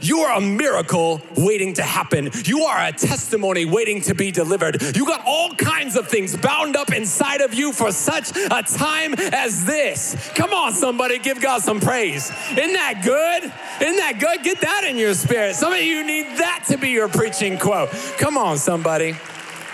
You 0.00 0.20
are 0.20 0.36
a 0.36 0.40
miracle 0.40 1.20
waiting 1.36 1.74
to 1.74 1.82
happen. 1.82 2.30
You 2.44 2.62
are 2.64 2.86
a 2.86 2.92
testimony 2.92 3.64
waiting 3.64 4.02
to 4.02 4.14
be 4.14 4.30
delivered. 4.30 4.80
You 4.96 5.06
got 5.06 5.22
all 5.26 5.54
kinds 5.54 5.96
of 5.96 6.06
things 6.06 6.36
bound 6.36 6.76
up 6.76 6.92
inside 6.92 7.40
of 7.40 7.54
you 7.54 7.72
for 7.72 7.90
such 7.90 8.30
a 8.36 8.62
time 8.62 9.14
as 9.14 9.64
this. 9.64 10.30
Come 10.34 10.52
on, 10.52 10.72
somebody, 10.72 11.18
give 11.18 11.40
God 11.40 11.62
some 11.62 11.80
praise. 11.80 12.30
Isn't 12.50 12.74
that 12.74 13.00
good? 13.02 13.52
Isn't 13.82 13.96
that 13.96 14.18
good? 14.20 14.44
Get 14.44 14.60
that 14.60 14.84
in 14.84 14.96
your 14.96 15.14
spirit. 15.14 15.56
Some 15.56 15.72
of 15.72 15.80
you 15.80 16.06
need 16.06 16.38
that 16.38 16.64
to 16.68 16.78
be 16.78 16.90
your 16.90 17.08
preaching 17.08 17.58
quote. 17.58 17.90
Come 18.18 18.36
on, 18.36 18.58
somebody. 18.58 19.16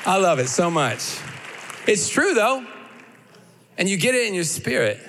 I 0.06 0.16
love 0.18 0.38
it 0.38 0.48
so 0.48 0.70
much. 0.70 1.18
It's 1.86 2.08
true, 2.08 2.32
though 2.34 2.64
and 3.78 3.88
you 3.88 3.96
get 3.96 4.14
it 4.14 4.26
in 4.26 4.34
your 4.34 4.44
spirit 4.44 5.00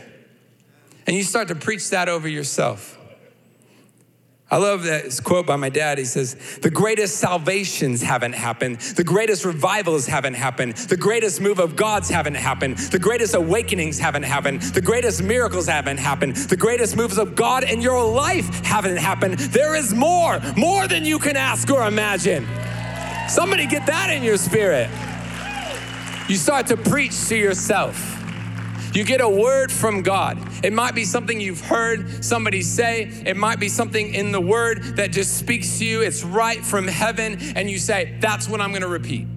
and 1.05 1.15
you 1.15 1.23
start 1.23 1.49
to 1.49 1.55
preach 1.55 1.89
that 1.89 2.09
over 2.09 2.27
yourself. 2.27 2.97
I 4.53 4.57
love 4.57 4.83
that 4.83 5.19
quote 5.23 5.47
by 5.47 5.55
my 5.55 5.69
dad. 5.69 5.97
He 5.97 6.05
says, 6.05 6.35
The 6.61 6.69
greatest 6.69 7.17
salvations 7.17 8.03
haven't 8.03 8.33
happened. 8.33 8.81
The 8.81 9.03
greatest 9.03 9.45
revivals 9.45 10.05
haven't 10.05 10.35
happened. 10.35 10.75
The 10.75 10.95
greatest 10.95 11.41
move 11.41 11.57
of 11.57 11.75
God's 11.75 12.07
haven't 12.07 12.35
happened. 12.35 12.77
The 12.77 12.99
greatest 12.99 13.33
awakenings 13.33 13.97
haven't 13.97 14.23
happened. 14.23 14.61
The 14.61 14.81
greatest 14.81 15.23
miracles 15.23 15.65
haven't 15.65 15.97
happened. 15.97 16.35
The 16.35 16.55
greatest 16.55 16.95
moves 16.95 17.17
of 17.17 17.33
God 17.33 17.63
in 17.63 17.81
your 17.81 18.05
life 18.05 18.47
haven't 18.63 18.97
happened. 18.97 19.39
There 19.39 19.73
is 19.73 19.91
more, 19.91 20.39
more 20.55 20.87
than 20.87 21.03
you 21.03 21.17
can 21.17 21.35
ask 21.35 21.71
or 21.71 21.87
imagine. 21.87 22.45
Somebody 23.27 23.65
get 23.65 23.87
that 23.87 24.11
in 24.11 24.21
your 24.21 24.37
spirit. 24.37 24.87
You 26.29 26.35
start 26.35 26.67
to 26.67 26.77
preach 26.77 27.27
to 27.29 27.35
yourself. 27.35 28.12
You 28.93 29.03
get 29.03 29.21
a 29.21 29.29
word 29.29 29.71
from 29.71 30.03
God. 30.03 30.37
It 30.63 30.71
might 30.71 30.93
be 30.93 31.03
something 31.03 31.41
you've 31.41 31.61
heard 31.61 32.23
somebody 32.23 32.61
say, 32.61 33.09
it 33.25 33.35
might 33.35 33.59
be 33.59 33.67
something 33.67 34.13
in 34.13 34.31
the 34.31 34.39
word 34.39 34.97
that 34.97 35.11
just 35.11 35.37
speaks 35.39 35.79
to 35.79 35.85
you. 35.85 36.01
It's 36.01 36.23
right 36.23 36.63
from 36.63 36.87
heaven, 36.87 37.39
and 37.55 37.71
you 37.71 37.79
say, 37.79 38.15
That's 38.21 38.47
what 38.47 38.61
I'm 38.61 38.71
gonna 38.71 38.87
repeat. 38.87 39.27